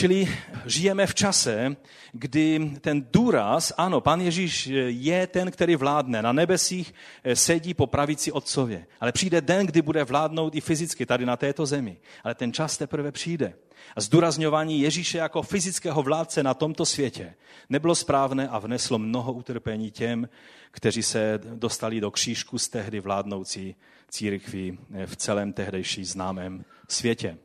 [0.01, 0.29] Čili
[0.67, 1.77] žijeme v čase,
[2.13, 6.23] kdy ten důraz, ano, pan Ježíš je ten, který vládne.
[6.23, 6.95] Na nebesích
[7.25, 8.87] eh, sedí po pravici otcově.
[9.01, 11.97] Ale přijde den, kdy bude vládnout i fyzicky tady na této zemi.
[12.25, 13.55] Ale ten čas teprve přijde.
[13.97, 17.35] A zdůrazňování Ježíše jako fyzického vládce na tomto světě
[17.69, 20.29] nebylo správné a vneslo mnoho utrpení těm,
[20.71, 23.75] kteří se dostali do křížku z tehdy vládnoucí
[24.09, 27.37] církví v celém tehdejší známém světě.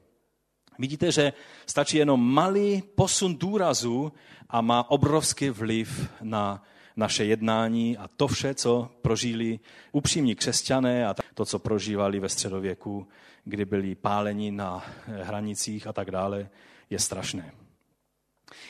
[0.80, 1.34] Vidíte, že
[1.66, 4.12] stačí jenom malý posun důrazu
[4.50, 6.64] a má obrovský vliv na
[6.96, 9.60] naše jednání a to vše, co prožili
[9.92, 13.08] upřímní křesťané a to, co prožívali ve středověku,
[13.44, 16.50] kdy byli páleni na hranicích a tak dále,
[16.90, 17.52] je strašné.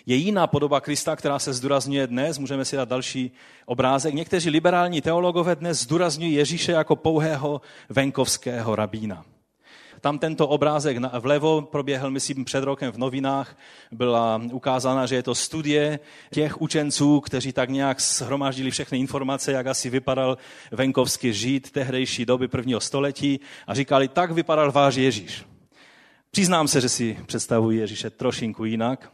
[0.05, 2.37] Je jiná podoba Krista, která se zdůrazňuje dnes.
[2.37, 3.31] Můžeme si dát další
[3.65, 4.13] obrázek.
[4.13, 9.25] Někteří liberální teologové dnes zdůrazňují Ježíše jako pouhého venkovského rabína.
[10.01, 13.57] Tam tento obrázek vlevo proběhl, myslím, před rokem v novinách.
[13.91, 15.99] Byla ukázána, že je to studie
[16.31, 20.37] těch učenců, kteří tak nějak shromáždili všechny informace, jak asi vypadal
[20.71, 25.45] venkovský žít tehdejší doby prvního století a říkali, tak vypadal váš Ježíš.
[26.31, 29.11] Přiznám se, že si představuji Ježíše trošinku jinak,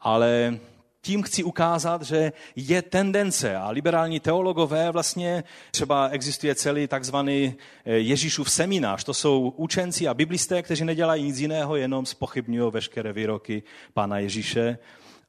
[0.00, 0.58] ale
[1.02, 7.92] tím chci ukázat, že je tendence a liberální teologové vlastně, třeba existuje celý takzvaný eh,
[7.92, 13.62] Ježíšův seminář, to jsou učenci a biblisté, kteří nedělají nic jiného, jenom spochybňují veškeré výroky
[13.94, 14.78] pána Ježíše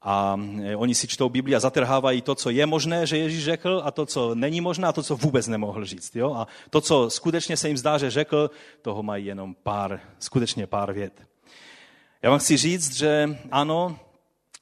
[0.02, 3.82] a eh, oni si čtou Bibli a zatrhávají to, co je možné, že Ježíš řekl
[3.86, 6.16] a to, co není možné a to, co vůbec nemohl říct.
[6.16, 6.34] Jo?
[6.34, 8.52] A to, co skutečně se jim zdá, že řekl,
[8.82, 11.14] toho mají jenom pár, skutečně pár vět.
[12.22, 14.00] Já vám chci říct, že ano,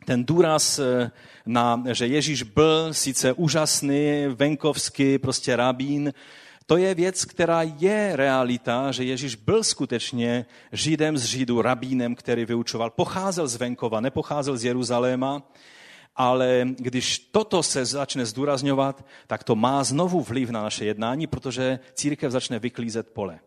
[0.05, 1.11] ten důraz eh,
[1.45, 6.13] na, že Ježíš byl sice úžasný, venkovský, prostě rabín,
[6.69, 12.45] to je věc, která je realita, že Ježíš byl skutečně Židem z Židu, rabínem, který
[12.45, 12.89] vyučoval.
[12.89, 15.41] Pocházel z venkova, nepocházel z Jeruzaléma,
[16.15, 21.79] ale když toto se začne zdůrazňovat, tak to má znovu vliv na naše jednání, protože
[21.93, 23.39] církev začne vyklízet pole.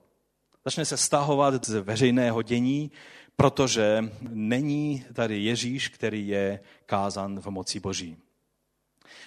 [0.65, 2.91] Začne se stahovat z veřejného dění,
[3.37, 8.17] protože není tady Ježíš, který je kázan v moci Boží.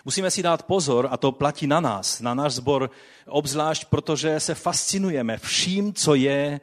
[0.06, 2.89] Musíme si dát pozor, a to platí na nás, na náš sbor,
[3.28, 6.62] obzvlášť protože se fascinujeme vším, co je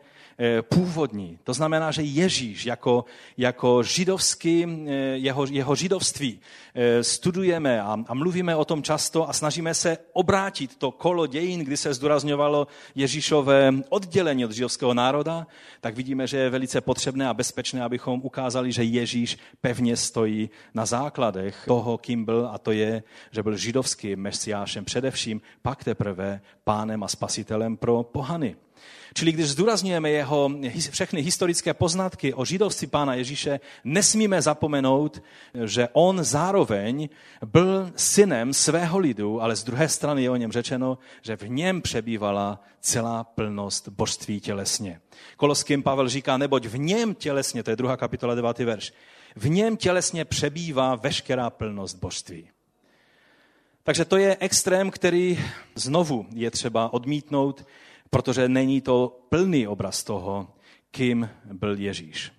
[0.63, 1.39] původní.
[1.45, 3.05] To znamená, že Ježíš jako,
[3.37, 6.41] jako židovský, eh, jeho, jeho židovství
[6.75, 11.61] eh, studujeme a, a mluvíme o tom často a snažíme se obrátit to kolo dějin,
[11.61, 15.47] kdy se zdůrazňovalo Ježíšové oddělení od židovského národa,
[15.81, 20.87] tak vidíme, že je velice potřebné a bezpečné, abychom ukázali, že Ježíš pevně stojí na
[20.87, 27.03] základech toho, kým byl, a to je, že byl židovským mesiášem především, pak teprve pánem
[27.03, 28.57] a spasitelem pro pohany.
[29.15, 30.51] Čili když zdůrazňujeme jeho
[30.91, 35.23] všechny historické poznatky o židovství Pána Ježíše, nesmíme zapomenout,
[35.65, 37.09] že on zároveň
[37.47, 41.83] byl synem svého lidu, ale z druhé strany je o něm řečeno, že v něm
[41.83, 45.01] přebývala celá plnost božství tělesně.
[45.37, 48.59] Koloským Pavel říká, neboť v něm tělesně, to je druhá kapitola 9.
[48.59, 48.93] verš,
[49.37, 52.49] v něm tělesně přebývá veškerá plnost božství.
[53.85, 55.39] Takže to je extrém, který
[55.75, 57.67] znovu je třeba odmítnout,
[58.13, 60.55] protože není to plný obraz toho,
[60.91, 62.33] kým byl Ježíš.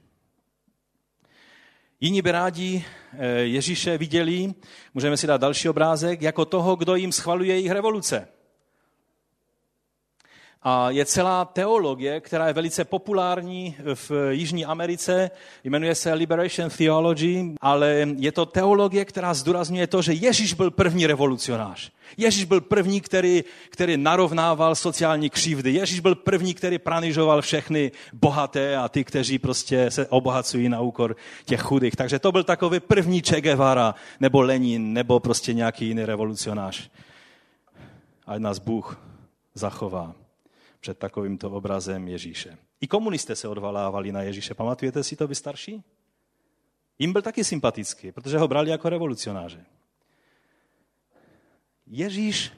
[2.00, 4.54] Jiní by rádi eh, Ježíše viděli,
[4.94, 8.28] můžeme si dát další obrázek, jako toho, kdo jim schvaluje jejich revoluce.
[10.64, 15.32] A je celá teologie, která je velice populární v Jižní Americe,
[15.64, 21.08] jmenuje se Liberation Theology, ale je to teologie, která zdůrazňuje to, že Ježíš byl první
[21.08, 21.92] revolucionář.
[22.18, 25.72] Ježíš byl první, který, který narovnával sociální křivdy.
[25.72, 31.16] Ježíš byl první, který pranižoval všechny bohaté a ty, kteří prostě se obohacují na úkor
[31.46, 31.96] těch chudých.
[31.96, 36.90] Takže to byl takový první Che Guevara, nebo Lenin, nebo prostě nějaký jiný revolucionář.
[38.28, 38.98] Ať nás Bůh
[39.56, 40.23] zachová
[40.84, 42.58] před takovýmto obrazem Ježíše.
[42.82, 44.54] I komunisté se odvalávali na Ježíše.
[44.54, 45.84] Pamatujete si to vy starší?
[47.00, 49.66] Jim byl taky sympatický, protože ho brali jako revolucionáře.
[51.88, 52.52] Ježíš,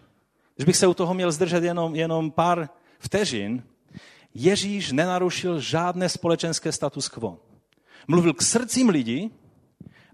[0.55, 2.69] když bych se u toho měl zdržet jenom, jenom pár
[2.99, 3.63] vteřin,
[4.33, 7.39] Ježíš nenarušil žádné společenské status quo.
[8.07, 9.31] Mluvil k srdcím lidí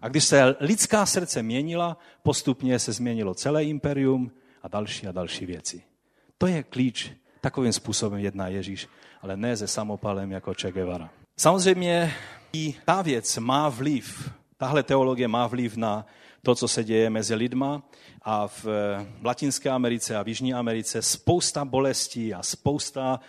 [0.02, 4.32] a když se lidská srdce měnila, postupně se změnilo celé imperium
[4.62, 5.84] a další a další věci.
[6.38, 8.88] To je klíč Takovým způsobem jedná Ježíš,
[9.22, 11.10] ale ne se samopalem jako Che Guevara.
[11.38, 12.14] Samozřejmě
[12.54, 16.06] i ta věc má vliv, tahle teologie má vliv na
[16.44, 17.84] to, co se děje mezi lidma
[18.22, 18.66] a v
[19.24, 23.20] Latinské Americe a v Jižní Americe spousta bolestí a spousta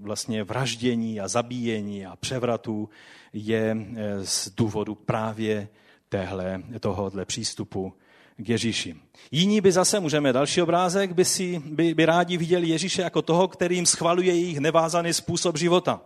[0.00, 2.88] vlastně vraždění a zabíjení a převratů
[3.32, 3.76] je
[4.22, 5.68] z důvodu právě
[6.08, 7.92] téhle, tohohle přístupu
[8.40, 8.96] k Ježíši.
[9.30, 13.48] Jiní by zase, můžeme další obrázek, by, si, by, by rádi viděli Ježíše jako toho,
[13.48, 16.00] kterým schvaluje jejich nevázaný způsob života.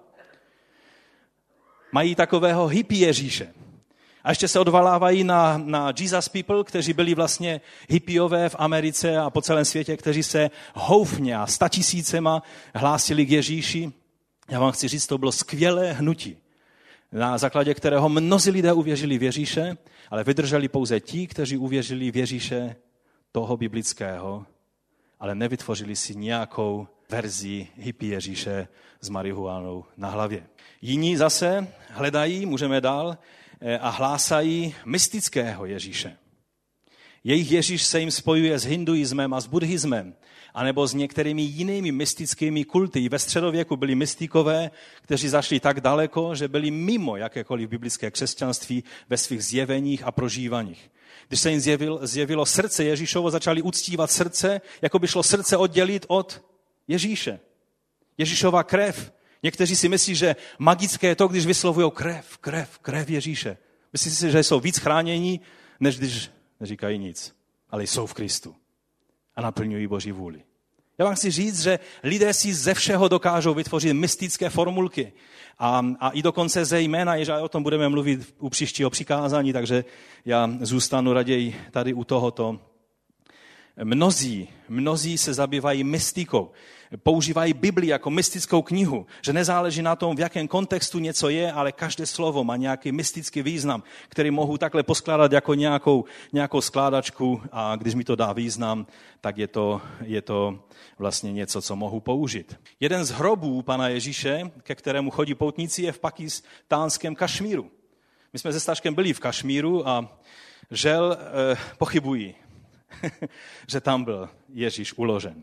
[1.92, 3.54] Mají takového hippie Ježíše.
[4.24, 9.30] A ještě se odvalávají na, na Jesus People, kteří byli vlastně hippiové v Americe a
[9.30, 12.42] po celém světě, kteří se houfně a statisícema
[12.74, 13.92] hlásili k Ježíši.
[14.50, 16.36] Já vám chci říct, to bylo skvělé hnutí,
[17.14, 19.76] na základě kterého mnozí lidé uvěřili v Ježíše,
[20.10, 22.76] ale vydrželi pouze ti, kteří uvěřili v Ježíše
[23.32, 24.46] toho biblického,
[25.20, 28.68] ale nevytvořili si nějakou verzi hippie Ježíše
[29.00, 30.46] s marihuánou na hlavě.
[30.82, 33.18] Jiní zase hledají, můžeme dál,
[33.60, 36.16] eh, a hlásají mystického Ježíše.
[37.24, 40.14] Jejich Ježíš se jim spojuje s hinduismem a s buddhismem,
[40.54, 43.08] anebo s některými jinými mystickými kulty.
[43.08, 44.70] Ve středověku byli mystikové,
[45.02, 50.90] kteří zašli tak daleko, že byli mimo jakékoliv biblické křesťanství ve svých zjeveních a prožívaních.
[51.28, 56.06] Když se jim zjevil, zjevilo srdce Ježíšovo, začali uctívat srdce, jako by šlo srdce oddělit
[56.08, 56.44] od
[56.88, 57.40] Ježíše.
[58.18, 59.12] Ježíšova krev.
[59.42, 63.56] Někteří si myslí, že magické je to, když vyslovují krev, krev, krev Ježíše.
[63.92, 65.40] Myslí si, že jsou víc chránění,
[65.80, 66.30] než když
[66.64, 67.36] neříkají nic,
[67.70, 68.54] ale jsou v Kristu
[69.36, 70.42] a naplňují Boží vůli.
[70.98, 75.12] Já vám chci říct, že lidé si ze všeho dokážou vytvořit mystické formulky.
[75.58, 79.84] A, a i dokonce ze jména, že o tom budeme mluvit u příštího přikázání, takže
[80.24, 82.60] já zůstanu raději tady u tohoto.
[83.82, 86.50] Mnozí, mnozí se zabývají mystikou
[86.96, 91.72] používají Bibli jako mystickou knihu, že nezáleží na tom, v jakém kontextu něco je, ale
[91.72, 97.76] každé slovo má nějaký mystický význam, který mohu takhle poskládat jako nějakou, nějakou skládačku a
[97.76, 98.86] když mi to dá význam,
[99.20, 100.64] tak je to, je to
[100.98, 102.56] vlastně něco, co mohu použít.
[102.80, 107.70] Jeden z hrobů pana Ježíše, ke kterému chodí poutníci, je v pakistánském Kašmíru.
[108.32, 110.18] My jsme se Staškem byli v Kašmíru a
[110.70, 112.34] žel eh, pochybují,
[113.68, 115.42] že tam byl Ježíš uložen.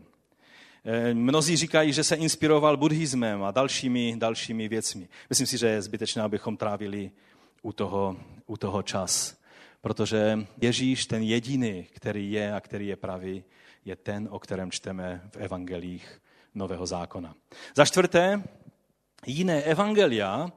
[0.84, 5.08] Eh, mnozí říkají, že se inspiroval buddhismem a dalšími, dalšími věcmi.
[5.30, 7.10] Myslím si, že je zbytečné, abychom trávili
[7.62, 9.36] u toho, u toho čas.
[9.80, 13.44] Protože Ježíš, ten jediný, který je a který je pravý,
[13.84, 16.20] je ten, o kterém čteme v evangelích
[16.54, 17.34] Nového zákona.
[17.74, 18.42] Za čtvrté,
[19.26, 20.52] jiné evangelia,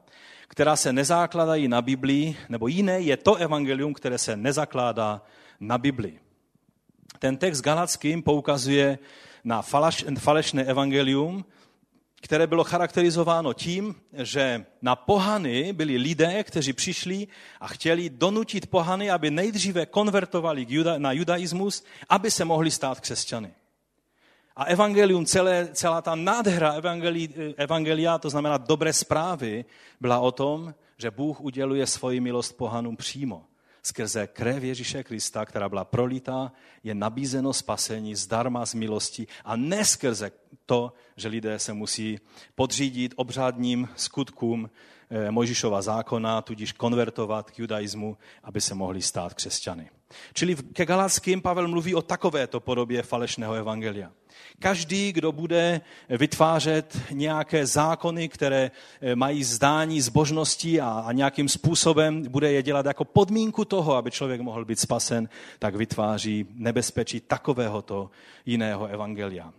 [0.47, 5.21] která se nezakládají na Biblii, nebo jiné je to evangelium, které se nezakládá
[5.59, 6.19] na Biblii.
[7.19, 8.99] Ten text galackým poukazuje
[9.43, 9.61] na
[10.19, 11.45] falešné evangelium,
[12.21, 17.27] které bylo charakterizováno tím, že na pohany byli lidé, kteří přišli
[17.59, 23.53] a chtěli donutit pohany, aby nejdříve konvertovali na judaismus, aby se mohli stát křesťany.
[24.55, 26.73] A evangelium, celé, celá ta nádhera
[27.57, 29.65] evangelia, to znamená dobré zprávy,
[30.01, 33.45] byla o tom, že Bůh uděluje svoji milost pohanům přímo
[33.85, 36.51] skrze krev Ježíše Krista, která byla prolitá,
[36.83, 40.31] je nabízeno spasení zdarma z milosti a ne skrze
[40.65, 42.19] to, že lidé se musí
[42.55, 44.69] podřídit obřádním skutkům
[45.09, 49.89] eh, Mojžišova zákona, tudíž konvertovat k judaismu, aby se mohli stát křesťany.
[50.33, 54.11] Čili ke Galackým Pavel mluví o takovéto podobě falešného evangelia.
[54.59, 62.23] Každý, kdo bude vytvářet nějaké zákony, které eh, mají zdání zbožnosti a, a nějakým způsobem
[62.29, 65.29] bude je dělat jako podmínku toho, aby člověk mohl být spasen,
[65.59, 68.09] tak vytváří nebezpečí takovéhoto
[68.45, 69.53] jiného evangelia.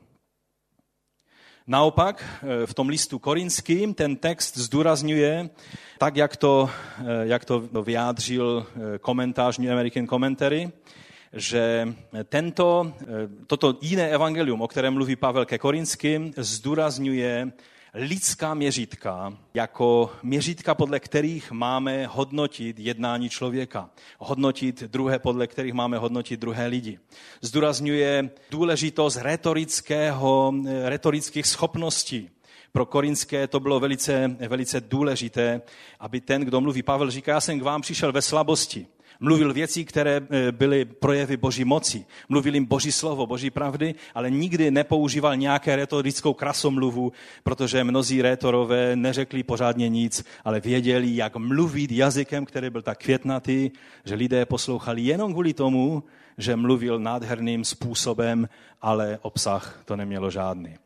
[1.68, 5.50] Naopak eh, v tom listu korinským ten text zdůrazňuje,
[5.98, 8.66] tak jak to, eh, jak to vyjádřil
[9.00, 10.72] komentář New American Commentary,
[11.32, 11.94] že
[12.24, 12.92] tento,
[13.46, 17.52] toto jiné evangelium, o kterém mluví Pavel ke Korinským, zdůrazňuje
[17.96, 25.98] lidská měřítka jako měřítka, podle kterých máme hodnotit jednání člověka, hodnotit druhé, podle kterých máme
[25.98, 26.98] hodnotit druhé lidi.
[27.40, 32.30] Zdůrazňuje důležitost retorického, retorických schopností.
[32.72, 35.62] Pro korinské to bylo velice, velice důležité,
[36.00, 38.86] aby ten, kdo mluví, Pavel říká, já jsem k vám přišel ve slabosti.
[39.20, 42.04] Mluvil věcí, které eh, byly projevy boží moci.
[42.28, 47.12] Mluvil jim boží slovo, boží pravdy, ale nikdy nepoužíval nějaké retorickou krasomluvu,
[47.42, 53.70] protože mnozí rétorové neřekli pořádně nic, ale věděli, jak mluvit jazykem, který byl tak květnatý,
[54.04, 56.02] že lidé poslouchali jenom kvůli tomu,
[56.38, 58.48] že mluvil nádherným způsobem,
[58.82, 60.76] ale obsah to nemělo žádný.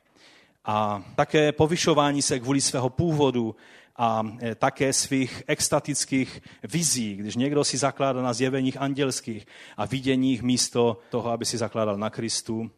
[0.65, 3.57] A také povyšování se kvůli svého původu
[4.01, 6.43] a e, také svých extatických
[6.73, 9.47] vizí, když někdo si zakládá na zjeveních andělských
[9.77, 12.71] a viděních místo toho, aby si zakládal na Kristu.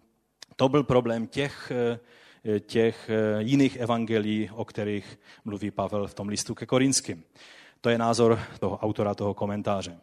[0.56, 1.72] To byl problém těch,
[2.44, 7.24] e, těch e, jiných evangelií, o kterých mluví Pavel v tom listu ke Korinským.
[7.80, 9.98] To je názor toho autora toho komentáře.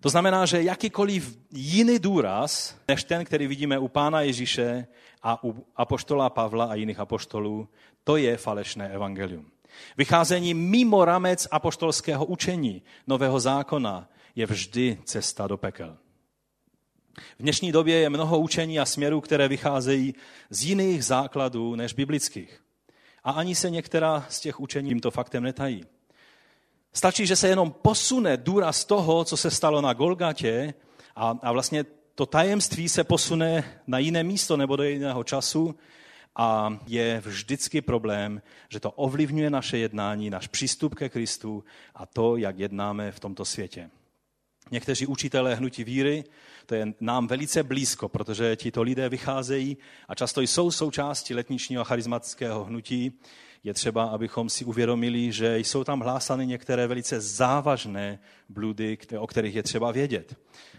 [0.00, 4.86] To znamená, že jakýkoliv jiný důraz, než ten, který vidíme u Pána Ježíše
[5.22, 7.68] a u apoštola Pavla a jiných apoštolů,
[8.04, 9.50] to je falešné evangelium.
[9.96, 15.96] Vycházení mimo ramec apoštolského učení nového zákona je vždy cesta do pekel.
[17.38, 20.14] V dnešní době je mnoho učení a směrů, které vycházejí
[20.50, 22.60] z jiných základů než biblických.
[23.24, 25.84] A ani se některá z těch učení tímto faktem netají.
[26.92, 30.74] Stačí, že se jenom posune důraz toho, co se stalo na Golgatě
[31.16, 31.84] a, a vlastně
[32.14, 35.74] to tajemství se posune na jiné místo nebo do jiného času
[36.36, 41.64] a je vždycky problém, že to ovlivňuje naše jednání, náš přístup ke Kristu
[41.94, 43.90] a to, jak jednáme v tomto světě.
[44.70, 46.24] Někteří učitelé hnutí víry,
[46.66, 49.76] to je nám velice blízko, protože tito lidé vycházejí
[50.08, 53.12] a často jsou součástí letničního a charismatického hnutí.
[53.64, 59.54] Je třeba, abychom si uvědomili, že jsou tam hlásány některé velice závažné bludy, o kterých
[59.54, 60.36] je třeba vědět.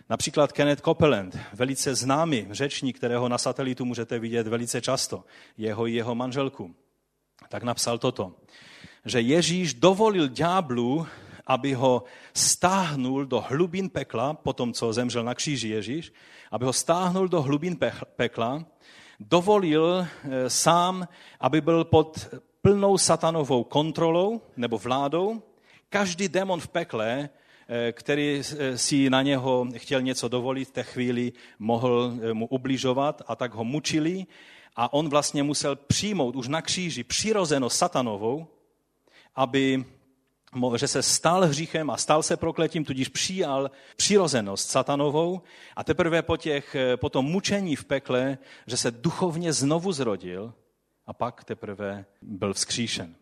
[0.10, 5.24] Například Kenneth Copeland, velice známý řečník, kterého na satelitu můžete vidět velice často,
[5.58, 6.76] jeho i jeho manželku,
[7.50, 8.34] tak napsal toto,
[9.06, 11.08] že Ježíš dovolil ďáblu,
[11.48, 12.04] aby ho
[12.34, 16.14] stáhnul do hlubin pekla, po tom, co zemřel na kříži Ježíš,
[16.52, 17.78] aby ho stáhnul do hlubin
[18.16, 18.66] pekla,
[19.20, 21.08] dovolil eh, sám,
[21.40, 22.28] aby byl pod
[22.62, 25.42] plnou satanovou kontrolou nebo vládou.
[25.90, 27.30] Každý demon v pekle
[27.74, 32.48] Eh, který eh, si na něho chtěl něco dovolit, v té chvíli mohl eh, mu
[32.48, 34.26] ubližovat a tak ho mučili
[34.76, 38.48] a on vlastně musel přijmout už na kříži přirozenost satanovou,
[39.36, 39.86] aby
[40.76, 45.42] že se stal hříchem a stal se prokletím, tudíž přijal přirozenost satanovou
[45.76, 48.38] a teprve po, těch, po tom mučení v pekle,
[48.68, 50.54] že se duchovně znovu zrodil
[51.12, 53.16] a pak teprve byl vzkříšen.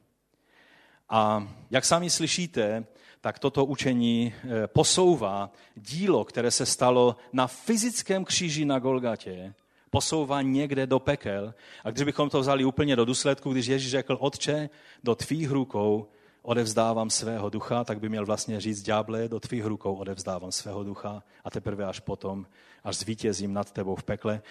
[1.09, 2.85] A jak sami slyšíte,
[3.21, 9.53] tak toto učení eh, posouvá dílo, které se stalo na fyzickém kříži na Golgatě,
[9.89, 11.53] posouvá někde do pekel.
[11.83, 14.69] A kdybychom to vzali úplně do důsledku, když Ježíš řekl, Otče,
[15.03, 16.07] do tvých rukou
[16.41, 21.23] odevzdávám svého ducha, tak by měl vlastně říct, ďáble, do tvých rukou odevzdávám svého ducha
[21.43, 22.45] a teprve až potom,
[22.83, 24.41] až zvítězím nad tebou v pekle.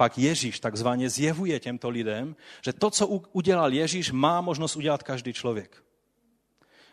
[0.00, 5.32] Pak Ježíš takzvaně zjevuje těmto lidem, že to, co udělal Ježíš, má možnost udělat každý
[5.32, 5.84] člověk.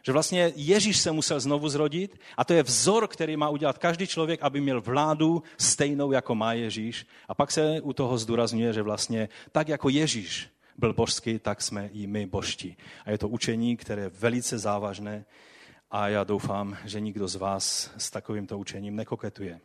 [0.03, 4.08] Že vlastně Ježíš se musel znovu zrodit a to je vzor, který má udělat každý
[4.08, 7.08] člověk, aby měl vládu stejnou, jako má Ježíš.
[7.28, 11.89] A pak se u toho zdůrazňuje, že vlastně tak jako Ježíš byl božský, tak jsme
[11.93, 12.78] i my božtí.
[13.05, 15.26] A je to učení, které je velice závažné
[15.91, 19.60] a já doufám, že nikdo z vás s takovýmto učením nekoketuje.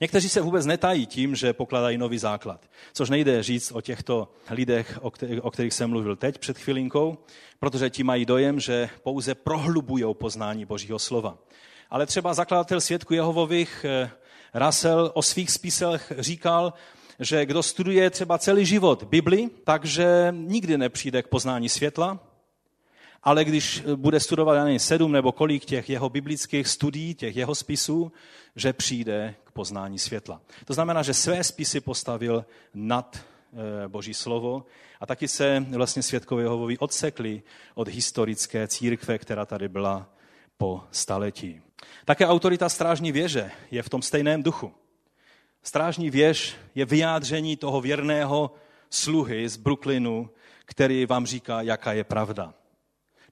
[0.00, 2.70] Někteří se vůbec netají tím, že pokladají nový základ.
[2.92, 4.98] Což nejde říct o těchto lidech,
[5.42, 7.18] o kterých jsem mluvil teď před chvilinkou,
[7.58, 11.38] protože ti mají dojem, že pouze prohlubují poznání Božího slova.
[11.90, 14.10] Ale třeba zakladatel svědku Jehovových eh,
[14.54, 16.72] Russell o svých spisech říkal,
[17.18, 22.31] že kdo studuje třeba celý život Bibli, takže nikdy nepřijde k poznání světla,
[23.22, 28.12] ale když bude studovat nevím, sedm nebo kolik těch jeho biblických studií, těch jeho spisů,
[28.56, 30.40] že přijde k poznání světla.
[30.64, 32.44] To znamená, že své spisy postavil
[32.74, 34.66] nad eh, Boží slovo
[35.00, 37.42] a taky se vlastně světkové Jehovovi odsekli
[37.74, 40.08] od historické církve, která tady byla
[40.58, 41.60] po staletí.
[42.04, 44.72] Také autorita strážní věže je v tom stejném duchu.
[45.62, 48.54] Strážní věž je vyjádření toho věrného
[48.90, 50.30] sluhy z Brooklynu,
[50.64, 52.54] který vám říká, jaká je pravda.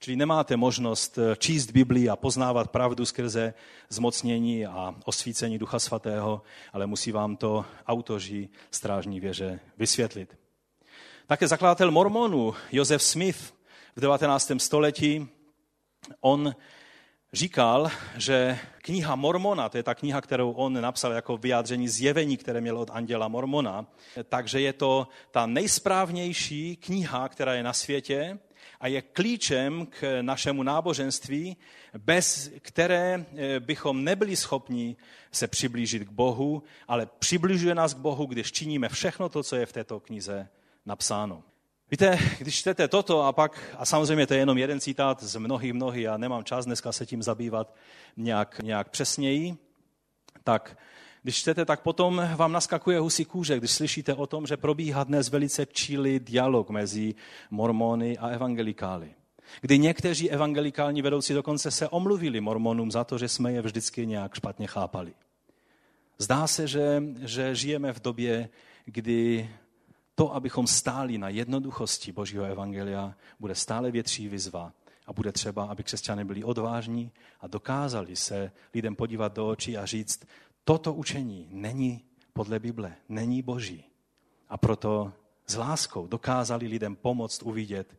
[0.02, 3.54] Čili nemáte možnost eh, číst Biblii a poznávat pravdu skrze
[3.88, 6.42] zmocnění a osvícení Ducha Svatého,
[6.72, 10.38] ale musí vám to autoři strážní věže vysvětlit.
[11.26, 13.54] Také zakladatel mormonů Josef Smith
[13.96, 14.52] v 19.
[14.58, 15.28] století,
[16.20, 16.54] on
[17.32, 22.60] říkal, že kniha Mormona, to je ta kniha, kterou on napsal jako vyjádření zjevení, které
[22.60, 23.86] měl od anděla Mormona,
[24.28, 28.38] takže je to ta nejsprávnější kniha, která je na světě
[28.80, 31.56] a je klíčem k našemu náboženství,
[31.98, 34.96] bez které eh, bychom nebyli schopni
[35.32, 39.66] se přiblížit k Bohu, ale přibližuje nás k Bohu, když činíme všechno to, co je
[39.66, 40.48] v této knize
[40.86, 41.42] napsáno.
[41.90, 45.72] Víte, když čtete toto a pak, a samozřejmě to je jenom jeden citát z mnohých,
[45.72, 47.74] mnohých, a nemám čas dneska se tím zabývat
[48.16, 49.56] nějak, nějak přesněji,
[50.44, 50.76] tak
[51.22, 55.28] když čtete, tak potom vám naskakuje husí kůže, když slyšíte o tom, že probíhá dnes
[55.28, 57.14] velice čilý dialog mezi
[57.50, 59.14] mormony a evangelikály.
[59.60, 64.34] Kdy někteří evangelikální vedoucí dokonce se omluvili mormonům za to, že jsme je vždycky nějak
[64.34, 65.12] špatně chápali.
[66.18, 68.48] Zdá se, že, že žijeme v době,
[68.84, 69.50] kdy
[70.14, 74.72] to, abychom stáli na jednoduchosti Božího evangelia, bude stále větší výzva
[75.06, 79.86] a bude třeba, aby křesťané byli odvážní a dokázali se lidem podívat do očí a
[79.86, 80.20] říct,
[80.70, 83.84] toto učení není podle Bible, není boží.
[84.48, 85.12] A proto
[85.46, 87.98] s láskou dokázali lidem pomoct uvidět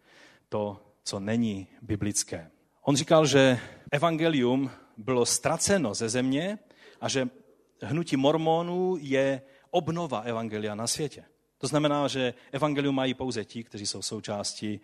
[0.50, 2.52] to, co není biblické.
[2.82, 3.60] On říkal, že
[3.92, 6.60] evangelium bylo ztraceno ze země
[7.02, 7.30] a že
[7.82, 9.42] hnutí mormonů je
[9.72, 11.24] obnova evangelia na světě.
[11.58, 14.82] To znamená, že evangelium mají pouze ti, kteří jsou součástí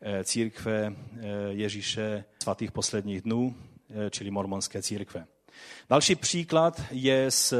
[0.00, 3.54] eh, církve eh, Ježíše svatých posledních dnů,
[3.90, 5.26] eh, čili mormonské církve.
[5.88, 7.54] Další příklad je z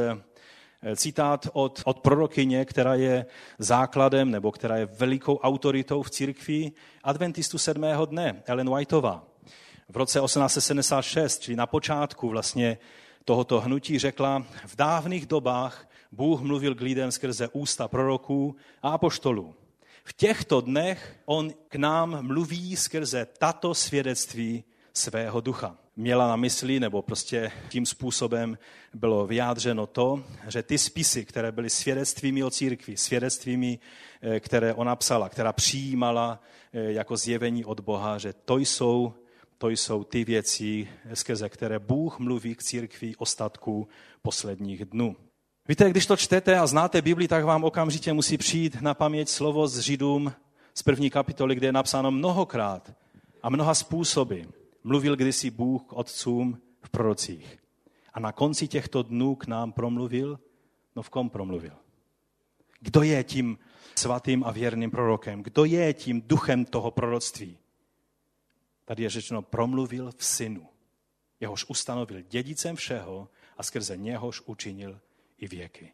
[0.95, 3.25] citát od, od prorokyně, která je
[3.59, 6.71] základem nebo která je velikou autoritou v církvi
[7.03, 9.23] adventistů sedmého dne, Ellen Whiteová.
[9.89, 12.77] V roce 1876, čili na počátku vlastně
[13.25, 19.55] tohoto hnutí, řekla, v dávných dobách Bůh mluvil k lidem skrze ústa proroků a apoštolů.
[20.03, 25.77] V těchto dnech on k nám mluví skrze tato svědectví svého ducha.
[25.99, 28.57] Měla na mysli, nebo prostě tím způsobem
[28.93, 33.79] bylo vyjádřeno to, že ty spisy, které byly svědectvími o církvi, svědectvími,
[34.21, 36.39] eh, které ona psala, která přijímala
[36.73, 39.13] eh, jako zjevení od Boha, že to jsou,
[39.57, 43.87] to jsou ty věci, skrze které Bůh mluví k církvi ostatků
[44.21, 45.15] posledních dnů.
[45.67, 49.67] Víte, když to čtete a znáte Bibli, tak vám okamžitě musí přijít na paměť slovo
[49.67, 50.33] z Židům
[50.73, 52.93] z první kapitoly, kde je napsáno mnohokrát
[53.43, 54.41] a mnoha způsoby.
[54.83, 57.59] Mluvil kdysi Bůh k otcům v prorocích.
[58.13, 60.39] A na konci těchto dnů k nám promluvil?
[60.95, 61.73] No v kom promluvil?
[62.79, 63.57] Kdo je tím
[63.95, 65.43] svatým a věrným prorokem?
[65.43, 67.57] Kdo je tím duchem toho proroctví?
[68.85, 70.67] Tady je řečeno, promluvil v synu.
[71.39, 74.99] Jehož ustanovil dědicem všeho a skrze něhož učinil
[75.37, 75.93] i věky.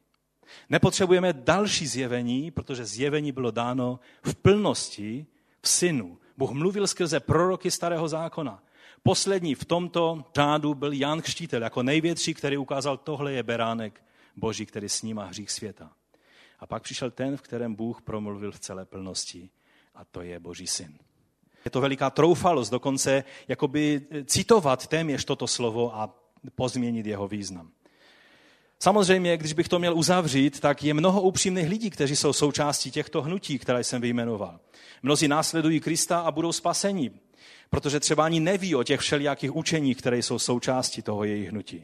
[0.69, 5.25] Nepotřebujeme další zjevení, protože zjevení bylo dáno v plnosti
[5.61, 6.17] v synu.
[6.37, 8.63] Bůh mluvil skrze proroky starého zákona.
[9.07, 14.03] Poslední v tomto řádu byl Jan Kštítel jako největší, který ukázal, tohle je beránek
[14.35, 15.91] Boží, který snímá hřích světa.
[16.59, 19.49] A pak přišel ten, v kterém Bůh promluvil v celé plnosti
[19.95, 20.97] a to je Boží syn.
[21.65, 26.15] Je to veliká troufalost dokonce jakoby citovat téměř toto slovo a
[26.55, 27.71] pozměnit jeho význam.
[28.79, 33.21] Samozřejmě, když bych to měl uzavřít, tak je mnoho upřímných lidí, kteří jsou součástí těchto
[33.21, 34.59] hnutí, které jsem vyjmenoval.
[35.03, 37.11] Mnozí následují Krista a budou spasení,
[37.75, 41.81] protože třeba ani neví o těch všelijakých učeních, které jsou součástí toho jejich hnutí.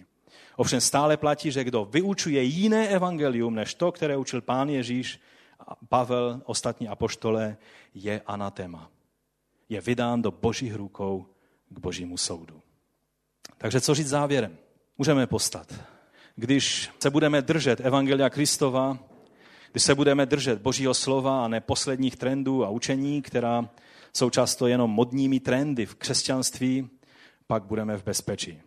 [0.56, 5.20] Ovšem stále platí, že kdo vyučuje jiné evangelium než to, které učil pán Ježíš,
[5.90, 7.58] Pavel, ostatní apoštole,
[7.94, 8.90] je anatema.
[9.70, 11.26] Je vydán do božích rukou
[11.70, 12.62] k božímu soudu.
[13.58, 14.58] Takže co říct závěrem?
[14.98, 15.74] Můžeme postat
[16.36, 18.98] když se budeme držet Evangelia Kristova,
[19.72, 23.70] když se budeme držet Božího slova a ne posledních trendů a učení, která
[24.14, 26.90] jsou často jenom modními trendy v křesťanství,
[27.48, 28.62] pak budeme v bezpečí.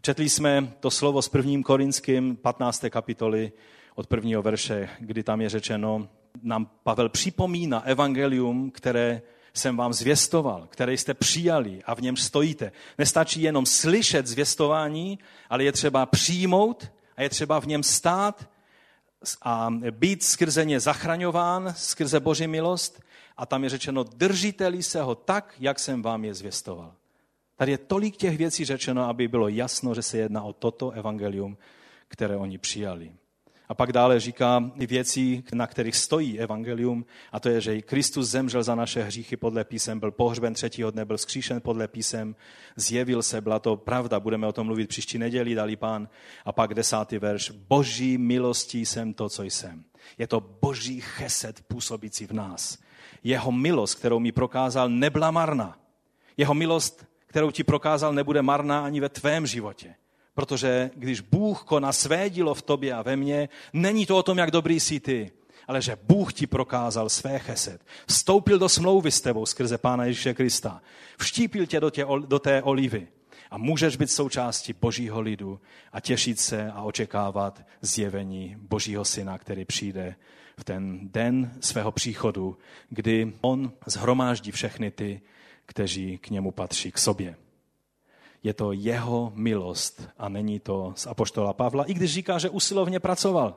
[0.00, 2.84] Četli jsme to slovo s prvním Korinským 15.
[2.90, 3.52] kapitoly
[3.94, 6.08] od prvního verše, kdy tam je řečeno,
[6.42, 9.22] nám Pavel připomíná evangelium, které
[9.54, 12.72] jsem vám zvěstoval, které jste přijali a v něm stojíte.
[12.98, 15.18] Nestačí jenom slyšet zvěstování,
[15.50, 18.48] ale je třeba přijmout a je třeba v něm stát
[19.42, 23.02] a být skrze ně zachraňován, skrze Boží milost.
[23.36, 26.94] A tam je řečeno, držiteli se ho tak, jak jsem vám je zvěstoval.
[27.56, 31.58] Tady je tolik těch věcí řečeno, aby bylo jasno, že se jedná o toto evangelium,
[32.08, 33.12] které oni přijali.
[33.68, 38.62] A pak dále říká věcí, na kterých stojí evangelium, a to je, že Kristus zemřel
[38.62, 42.36] za naše hříchy podle písem, byl pohřben třetího dne, byl skříšen podle písem,
[42.76, 46.08] zjevil se, byla to pravda, budeme o tom mluvit příští neděli, dali pán.
[46.44, 49.84] A pak desátý verš, boží milostí jsem to, co jsem.
[50.18, 52.78] Je to boží cheset působící v nás.
[53.26, 55.78] Jeho milost, kterou mi prokázal, nebyla marná.
[56.36, 59.94] Jeho milost, kterou ti prokázal, nebude marná ani ve tvém životě.
[60.34, 64.38] Protože když Bůh koná své dílo v tobě a ve mně, není to o tom,
[64.38, 65.30] jak dobrý jsi ty,
[65.68, 67.80] ale že Bůh ti prokázal své cheset.
[68.06, 70.82] Vstoupil do smlouvy s tebou skrze Pána Ježíše Krista.
[71.18, 73.08] Vštípil tě do, tě, do té olivy.
[73.50, 75.60] A můžeš být součástí Božího lidu
[75.92, 80.16] a těšit se a očekávat zjevení Božího Syna, který přijde
[80.60, 82.58] v ten den svého příchodu,
[82.88, 85.20] kdy on zhromáždí všechny ty,
[85.66, 87.36] kteří k němu patří k sobě
[88.46, 93.00] je to jeho milost a není to z Apoštola Pavla, i když říká, že usilovně
[93.00, 93.56] pracoval.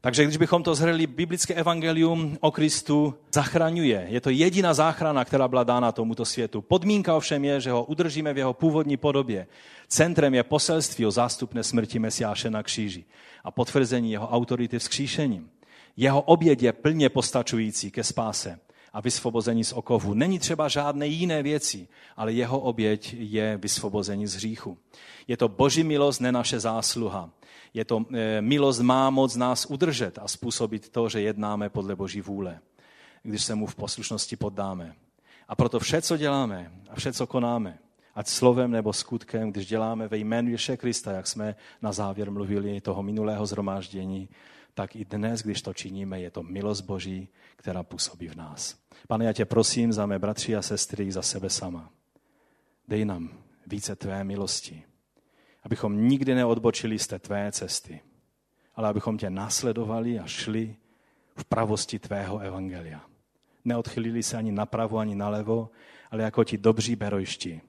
[0.00, 4.06] Takže když bychom to zhrli, biblické evangelium o Kristu zachraňuje.
[4.08, 6.62] Je to jediná záchrana, která byla dána tomuto světu.
[6.62, 9.46] Podmínka ovšem je, že ho udržíme v jeho původní podobě.
[9.88, 13.04] Centrem je poselství o zástupné smrti Mesiáše na kříži
[13.44, 15.50] a potvrzení jeho autority vzkříšením.
[15.96, 18.58] Jeho oběd je plně postačující ke spáse
[18.92, 20.14] a vysvobození z okovu.
[20.14, 24.78] Není třeba žádné jiné věci, ale jeho oběť je vysvobození z hříchu.
[25.28, 27.30] Je to boží milost, ne naše zásluha.
[27.74, 32.20] Je to e, milost má moc nás udržet a způsobit to, že jednáme podle boží
[32.20, 32.60] vůle,
[33.22, 34.94] když se mu v poslušnosti poddáme.
[35.48, 37.78] A proto vše, co děláme a vše, co konáme,
[38.14, 42.80] ať slovem nebo skutkem, když děláme ve jménu Ježíše Krista, jak jsme na závěr mluvili
[42.80, 44.28] toho minulého zhromáždění,
[44.78, 48.78] tak i dnes, když to činíme, je to milost Boží, která působí v nás.
[49.08, 51.90] Pane, já tě prosím za mé bratři a sestry, za sebe sama.
[52.88, 53.30] Dej nám
[53.66, 54.82] více tvé milosti,
[55.62, 58.00] abychom nikdy neodbočili z té tvé cesty,
[58.74, 60.76] ale abychom tě následovali a šli
[61.36, 63.02] v pravosti tvého evangelia.
[63.64, 65.70] Neodchylili se ani napravo, ani nalevo,
[66.10, 67.60] ale jako ti dobří berojští,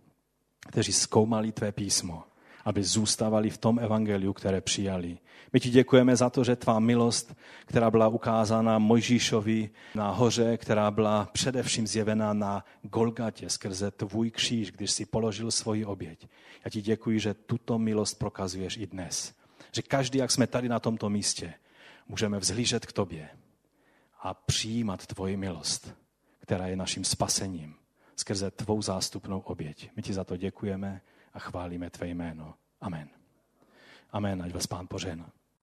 [0.60, 2.23] kteří zkoumali tvé písmo,
[2.65, 5.18] aby zůstávali v tom evangeliu, které přijali.
[5.53, 10.91] My ti děkujeme za to, že tvá milost, která byla ukázána Mojžíšovi na hoře, která
[10.91, 16.27] byla především zjevena na Golgatě skrze tvůj kříž, když si položil svoji oběť.
[16.65, 19.34] Já ti děkuji, že tuto milost prokazuješ i dnes.
[19.72, 21.53] Že každý, jak jsme tady na tomto místě,
[22.07, 23.30] můžeme vzhlížet k tobě
[24.22, 25.94] a přijímat tvoji milost,
[26.40, 27.76] která je naším spasením
[28.19, 29.90] skrze tvou zástupnou oběť.
[29.95, 31.02] My ti za to děkujeme
[31.39, 32.53] a chválíme tvé jméno.
[32.81, 33.09] Amen.
[34.11, 35.31] Amen, ať vás pán požehná.